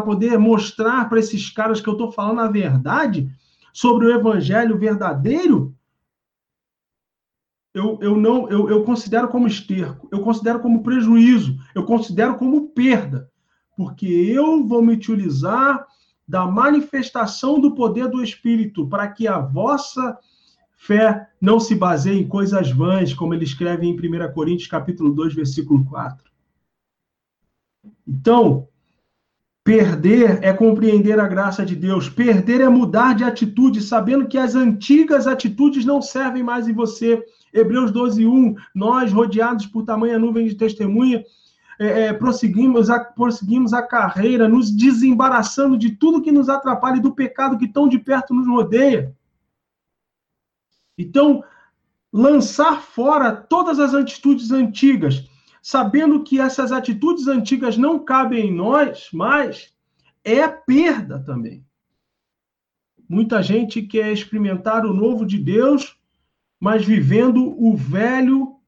poder 0.05 0.39
mostrar 0.39 1.09
para 1.09 1.19
esses 1.19 1.51
caras 1.51 1.81
que 1.81 1.89
eu 1.89 1.93
estou 1.93 2.11
falando 2.11 2.41
a 2.41 2.49
verdade 2.49 3.31
sobre 3.75 4.07
o 4.07 4.11
evangelho 4.11 4.79
verdadeiro, 4.79 5.76
eu, 7.77 7.99
eu 8.01 8.17
não 8.17 8.49
eu, 8.49 8.71
eu 8.71 8.83
considero 8.85 9.29
como 9.29 9.47
esterco, 9.47 10.09
eu 10.11 10.21
considero 10.21 10.61
como 10.61 10.83
prejuízo, 10.83 11.59
eu 11.75 11.85
considero 11.85 12.37
como 12.37 12.71
perda, 12.71 13.31
porque 13.77 14.07
eu 14.07 14.67
vou 14.67 14.81
me 14.81 14.95
utilizar 14.95 15.87
da 16.27 16.47
manifestação 16.47 17.61
do 17.61 17.75
poder 17.75 18.09
do 18.09 18.23
Espírito 18.23 18.89
para 18.89 19.07
que 19.09 19.29
a 19.29 19.39
vossa 19.39 20.19
fé 20.75 21.29
não 21.39 21.61
se 21.61 21.75
baseie 21.75 22.19
em 22.19 22.27
coisas 22.27 22.71
vãs, 22.71 23.13
como 23.13 23.35
ele 23.35 23.45
escreve 23.45 23.87
em 23.87 23.93
1 23.93 24.33
Coríntios 24.33 24.71
capítulo 24.71 25.13
2, 25.13 25.35
versículo 25.35 25.85
4. 25.85 26.25
Então, 28.09 28.69
perder 29.63 30.43
é 30.43 30.53
compreender 30.53 31.21
a 31.21 31.29
graça 31.29 31.65
de 31.65 31.77
Deus, 31.77 32.09
perder 32.09 32.63
é 32.63 32.69
mudar 32.71 33.15
de 33.15 33.23
atitude, 33.23 33.83
sabendo 33.83 34.27
que 34.27 34.39
as 34.39 34.55
antigas 34.55 35.27
atitudes 35.27 35.85
não 35.85 36.01
servem 36.01 36.43
mais 36.43 36.67
em 36.67 36.73
você 36.73 37.23
Hebreus 37.59 37.91
12, 37.91 38.27
1, 38.27 38.55
nós, 38.75 39.13
rodeados 39.13 39.67
por 39.67 39.85
tamanha 39.85 40.19
nuvem 40.19 40.47
de 40.47 40.55
testemunha, 40.55 41.25
é, 41.79 42.05
é, 42.05 42.13
prosseguimos, 42.13 42.89
a, 42.91 43.01
prosseguimos 43.01 43.73
a 43.73 43.83
carreira, 43.83 44.49
nos 44.49 44.71
desembaraçando 44.71 45.77
de 45.77 45.91
tudo 45.91 46.23
que 46.23 46.33
nos 46.33 46.49
atrapalha 46.49 46.97
e 46.97 47.03
do 47.03 47.15
pecado 47.15 47.59
que 47.59 47.69
tão 47.69 47.89
de 47.89 47.99
perto 47.99 48.35
nos 48.35 48.47
rodeia. 48.47 49.15
Então, 50.99 51.45
lançar 52.13 52.81
fora 52.81 53.31
todas 53.33 53.79
as 53.79 53.95
atitudes 53.95 54.51
antigas, 54.51 55.29
sabendo 55.61 56.23
que 56.23 56.41
essas 56.41 56.73
atitudes 56.73 57.27
antigas 57.27 57.77
não 57.77 57.99
cabem 57.99 58.49
em 58.49 58.55
nós 58.55 59.09
mais, 59.13 59.75
é 60.25 60.49
perda 60.49 61.19
também. 61.19 61.65
Muita 63.09 63.43
gente 63.43 63.83
quer 63.83 64.13
experimentar 64.13 64.85
o 64.85 64.93
novo 64.93 65.27
de 65.27 65.39
Deus, 65.39 65.97
mas 66.61 66.85
vivendo 66.85 67.55
o 67.63 67.77
velho 67.77 68.59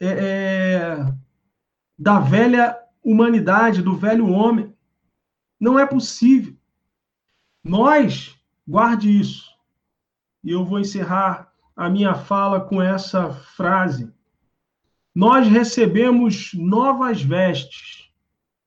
é, 0.00 0.06
é, 0.06 1.14
da 1.98 2.18
velha 2.18 2.78
humanidade, 3.02 3.82
do 3.82 3.94
velho 3.94 4.28
homem. 4.28 4.74
Não 5.60 5.78
é 5.78 5.86
possível. 5.86 6.56
Nós, 7.62 8.36
guarde 8.66 9.08
isso. 9.08 9.50
E 10.42 10.50
eu 10.50 10.64
vou 10.64 10.80
encerrar 10.80 11.52
a 11.76 11.88
minha 11.88 12.14
fala 12.14 12.60
com 12.60 12.82
essa 12.82 13.30
frase. 13.30 14.12
Nós 15.14 15.46
recebemos 15.46 16.52
novas 16.54 17.22
vestes 17.22 18.10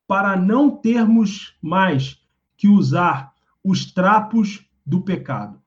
para 0.06 0.36
não 0.36 0.70
termos 0.70 1.56
mais 1.60 2.22
que 2.56 2.68
usar 2.68 3.34
os 3.62 3.92
trapos 3.92 4.64
do 4.86 5.02
pecado 5.02 5.60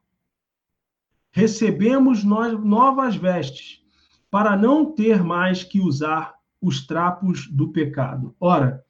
recebemos 1.39 2.23
nós 2.23 2.53
novas 2.63 3.15
vestes, 3.15 3.81
para 4.29 4.57
não 4.57 4.91
ter 4.93 5.23
mais 5.23 5.63
que 5.63 5.79
usar 5.79 6.35
os 6.61 6.85
trapos 6.85 7.47
do 7.47 7.71
pecado. 7.71 8.35
Ora, 8.39 8.83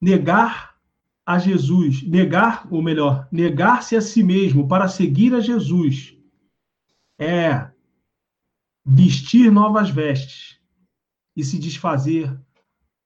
negar 0.00 0.76
a 1.24 1.38
Jesus, 1.38 2.02
negar, 2.02 2.68
ou 2.70 2.82
melhor, 2.82 3.26
negar-se 3.32 3.96
a 3.96 4.00
si 4.00 4.22
mesmo 4.22 4.68
para 4.68 4.86
seguir 4.86 5.34
a 5.34 5.40
Jesus 5.40 6.14
é 7.18 7.70
vestir 8.84 9.50
novas 9.50 9.88
vestes 9.88 10.60
e 11.34 11.42
se 11.42 11.58
desfazer 11.58 12.38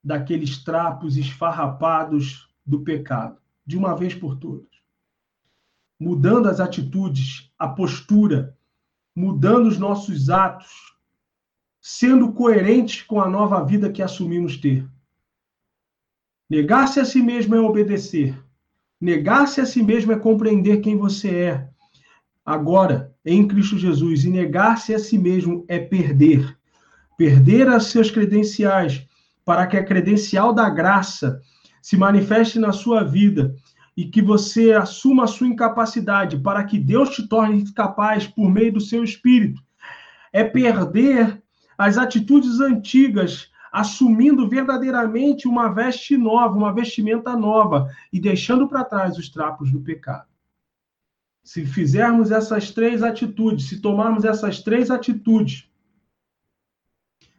daqueles 0.02 0.62
trapos 0.62 1.16
esfarrapados 1.16 2.52
do 2.66 2.80
pecado, 2.82 3.40
de 3.64 3.78
uma 3.78 3.94
vez 3.94 4.14
por 4.14 4.36
todas. 4.36 4.69
Mudando 6.00 6.48
as 6.48 6.58
atitudes, 6.60 7.52
a 7.58 7.68
postura, 7.68 8.56
mudando 9.14 9.66
os 9.66 9.78
nossos 9.78 10.30
atos, 10.30 10.72
sendo 11.80 12.32
coerentes 12.32 13.02
com 13.02 13.20
a 13.20 13.28
nova 13.28 13.62
vida 13.64 13.92
que 13.92 14.02
assumimos 14.02 14.56
ter. 14.56 14.88
Negar-se 16.48 16.98
a 16.98 17.04
si 17.04 17.22
mesmo 17.22 17.54
é 17.54 17.60
obedecer. 17.60 18.36
Negar-se 19.00 19.60
a 19.60 19.66
si 19.66 19.82
mesmo 19.82 20.12
é 20.12 20.18
compreender 20.18 20.80
quem 20.80 20.96
você 20.96 21.34
é. 21.34 21.68
Agora, 22.44 23.14
em 23.24 23.46
Cristo 23.46 23.78
Jesus, 23.78 24.24
e 24.24 24.30
negar-se 24.30 24.94
a 24.94 24.98
si 24.98 25.18
mesmo 25.18 25.64
é 25.68 25.78
perder. 25.78 26.58
Perder 27.16 27.68
as 27.68 27.84
suas 27.84 28.10
credenciais, 28.10 29.06
para 29.44 29.66
que 29.66 29.76
a 29.76 29.84
credencial 29.84 30.52
da 30.52 30.68
graça 30.68 31.40
se 31.82 31.96
manifeste 31.96 32.58
na 32.58 32.72
sua 32.72 33.04
vida 33.04 33.54
e 34.00 34.06
que 34.06 34.22
você 34.22 34.72
assuma 34.72 35.24
a 35.24 35.26
sua 35.26 35.46
incapacidade 35.46 36.38
para 36.38 36.64
que 36.64 36.78
Deus 36.78 37.10
te 37.10 37.28
torne 37.28 37.70
capaz 37.74 38.26
por 38.26 38.50
meio 38.50 38.72
do 38.72 38.80
seu 38.80 39.04
espírito. 39.04 39.62
É 40.32 40.42
perder 40.42 41.42
as 41.76 41.98
atitudes 41.98 42.60
antigas, 42.60 43.50
assumindo 43.70 44.48
verdadeiramente 44.48 45.46
uma 45.46 45.68
veste 45.68 46.16
nova, 46.16 46.56
uma 46.56 46.72
vestimenta 46.72 47.36
nova 47.36 47.90
e 48.10 48.18
deixando 48.18 48.66
para 48.66 48.84
trás 48.84 49.18
os 49.18 49.28
trapos 49.28 49.70
do 49.70 49.82
pecado. 49.82 50.30
Se 51.44 51.66
fizermos 51.66 52.30
essas 52.30 52.70
três 52.70 53.02
atitudes, 53.02 53.68
se 53.68 53.82
tomarmos 53.82 54.24
essas 54.24 54.62
três 54.62 54.90
atitudes, 54.90 55.68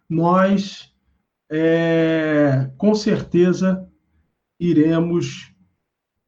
nós 0.08 0.94
é, 1.50 2.70
com 2.78 2.94
certeza 2.94 3.90
iremos 4.60 5.51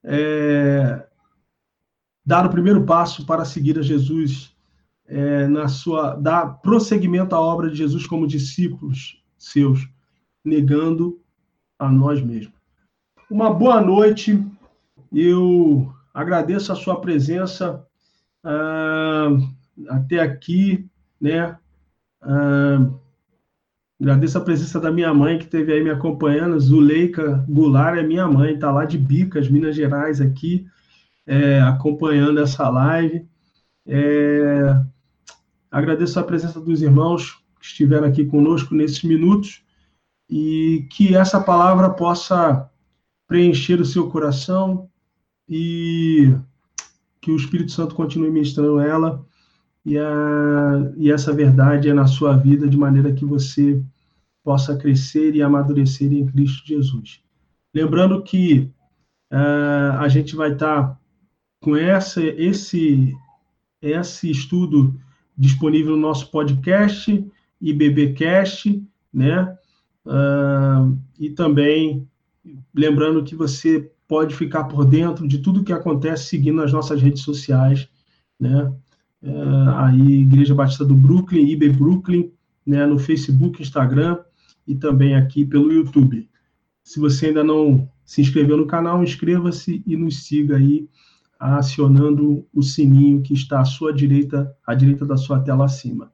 é, 0.04 1.06
dar 2.26 2.46
o 2.46 2.50
primeiro 2.50 2.86
passo 2.86 3.26
para 3.26 3.46
seguir 3.46 3.78
a 3.80 3.82
Jesus 3.82 4.56
é, 5.06 5.48
na 5.48 5.68
sua 5.68 6.16
dar 6.16 6.62
prosseguimento 6.62 7.36
à 7.36 7.40
obra 7.40 7.70
de 7.70 7.76
Jesus 7.76 8.08
como 8.08 8.28
discípulos 8.28 9.22
seus, 9.38 9.88
negando 10.44 11.20
a 11.78 11.90
nós 11.90 12.22
mesmos. 12.22 12.54
Uma 13.30 13.54
boa 13.54 13.82
noite. 13.82 14.44
Eu 15.12 15.94
agradeço 16.14 16.72
a 16.72 16.76
sua 16.76 17.00
presença 17.00 17.86
uh, 18.44 19.54
até 19.90 20.20
aqui, 20.20 20.88
né? 21.20 21.58
Uh, 22.22 23.00
agradeço 24.04 24.38
a 24.38 24.42
presença 24.42 24.82
da 24.82 24.92
minha 24.92 25.14
mãe 25.14 25.38
que 25.38 25.46
esteve 25.46 25.72
aí 25.72 25.82
me 25.82 25.90
acompanhando, 25.90 26.60
Zuleika 26.60 27.46
Goulart 27.48 27.98
é 27.98 28.04
minha 28.04 28.28
mãe, 28.28 28.54
está 28.54 28.70
lá 28.70 28.84
de 28.84 28.98
Bicas, 28.98 29.48
Minas 29.48 29.78
Gerais, 29.78 30.20
aqui, 30.20 30.68
é, 31.26 31.62
acompanhando 31.62 32.42
essa 32.42 32.68
live. 32.68 33.26
É, 33.88 34.82
agradeço 35.72 36.20
a 36.20 36.24
presença 36.24 36.60
dos 36.60 36.82
irmãos 36.82 37.42
que 37.62 37.66
estiveram 37.66 38.06
aqui 38.06 38.26
conosco 38.26 38.76
nesses 38.76 39.02
minutos 39.04 39.64
e 40.30 40.86
que 40.92 41.16
essa 41.16 41.40
palavra 41.40 41.90
possa 41.90 42.70
preencher 43.26 43.80
o 43.80 43.86
seu 43.86 44.10
coração 44.10 44.90
e 45.48 46.30
que 47.22 47.32
o 47.32 47.38
Espírito 47.38 47.72
Santo 47.72 47.96
continue 47.96 48.30
ministrando 48.30 48.82
ela 48.82 49.26
e, 49.86 49.98
a, 49.98 50.92
e 50.98 51.10
essa 51.10 51.32
verdade 51.32 51.88
é 51.88 51.94
na 51.94 52.06
sua 52.06 52.36
vida 52.36 52.68
de 52.68 52.78
maneira 52.78 53.14
que 53.14 53.24
você 53.24 53.82
possa 54.44 54.76
crescer 54.78 55.36
e 55.36 55.42
amadurecer 55.42 56.12
em 56.12 56.26
Cristo 56.26 56.68
Jesus. 56.68 57.22
Lembrando 57.74 58.22
que 58.22 58.70
uh, 59.32 59.98
a 60.00 60.08
gente 60.10 60.36
vai 60.36 60.52
estar 60.52 60.84
tá 60.84 61.00
com 61.62 61.76
essa, 61.76 62.22
esse, 62.22 63.14
esse 63.82 64.30
estudo 64.30 65.00
disponível 65.36 65.96
no 65.96 66.02
nosso 66.02 66.30
podcast 66.30 67.26
IBBcast, 67.60 68.84
né? 69.12 69.58
Uh, 70.06 71.00
e 71.18 71.30
também 71.30 72.06
lembrando 72.76 73.24
que 73.24 73.36
você 73.36 73.90
pode 74.06 74.36
ficar 74.36 74.66
por 74.66 74.84
dentro 74.84 75.26
de 75.26 75.40
tudo 75.40 75.64
que 75.64 75.72
acontece 75.72 76.26
seguindo 76.26 76.62
as 76.62 76.74
nossas 76.74 77.02
redes 77.02 77.24
sociais, 77.24 77.88
né? 78.38 78.72
Uh, 79.22 79.70
aí 79.78 80.22
Igreja 80.22 80.54
Batista 80.54 80.84
do 80.84 80.94
Brooklyn, 80.94 81.48
IB 81.48 81.70
Brooklyn, 81.70 82.30
né? 82.66 82.86
No 82.86 83.00
Facebook, 83.00 83.62
Instagram 83.62 84.20
e 84.68 84.76
também 84.76 85.16
aqui 85.16 85.46
pelo 85.46 85.72
YouTube. 85.72 86.30
Se 86.84 87.00
você 87.00 87.28
ainda 87.28 87.44
não 87.44 87.90
se 88.06 88.22
inscreveu 88.22 88.58
no 88.58 88.68
canal, 88.68 89.04
inscreva-se 89.04 89.84
e 89.86 89.96
nos 89.96 90.26
siga 90.26 90.58
aí 90.58 90.88
acionando 91.40 92.46
o 92.54 92.62
sininho 92.62 93.22
que 93.22 93.34
está 93.34 93.60
à 93.60 93.66
sua 93.66 93.94
direita, 93.94 94.56
à 94.66 94.74
direita 94.74 95.06
da 95.06 95.18
sua 95.18 95.40
tela 95.40 95.66
acima. 95.66 96.12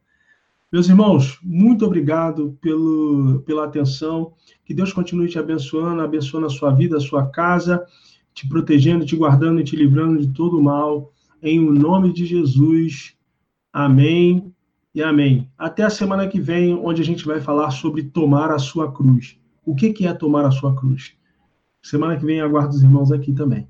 Meus 0.72 0.88
irmãos, 0.88 1.40
muito 1.44 1.86
obrigado 1.86 2.58
pelo, 2.62 3.42
pela 3.46 3.66
atenção. 3.66 4.34
Que 4.64 4.74
Deus 4.74 4.94
continue 4.94 5.28
te 5.28 5.40
abençoando, 5.40 6.02
abençoando 6.02 6.46
a 6.46 6.50
sua 6.50 6.72
vida, 6.72 6.98
a 6.98 7.02
sua 7.02 7.28
casa, 7.28 7.84
te 8.34 8.48
protegendo, 8.48 9.06
te 9.06 9.16
guardando 9.16 9.60
e 9.60 9.64
te 9.64 9.76
livrando 9.76 10.20
de 10.20 10.32
todo 10.32 10.62
mal. 10.62 11.12
Em 11.42 11.60
o 11.60 11.72
nome 11.72 12.14
de 12.14 12.26
Jesus. 12.26 13.16
Amém 13.74 14.49
e 14.94 15.04
amém. 15.04 15.50
Até 15.58 15.84
a 15.84 15.90
semana 15.90 16.28
que 16.28 16.40
vem, 16.40 16.76
onde 16.76 17.02
a 17.02 17.06
gente 17.06 17.26
vai 17.26 17.40
falar 17.40 17.72
sobre 17.72 18.04
tomar 18.04 18.52
a 18.52 18.60
sua 18.60 18.92
cruz. 18.92 19.40
O 19.66 19.76
que, 19.76 20.06
é 20.06 20.14
tomar 20.14 20.46
a 20.46 20.52
sua 20.52 20.76
cruz? 20.76 21.14
Semana 21.82 22.18
que 22.18 22.26
vem 22.26 22.42
aguardo 22.42 22.76
os 22.76 22.82
irmãos 22.82 23.12
aqui 23.12 23.32
também. 23.34 23.68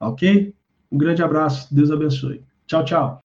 Ok? 0.00 0.54
Um 0.90 0.98
grande 0.98 1.22
abraço. 1.22 1.74
Deus 1.74 1.90
abençoe. 1.90 2.42
Tchau, 2.66 2.84
tchau. 2.84 3.20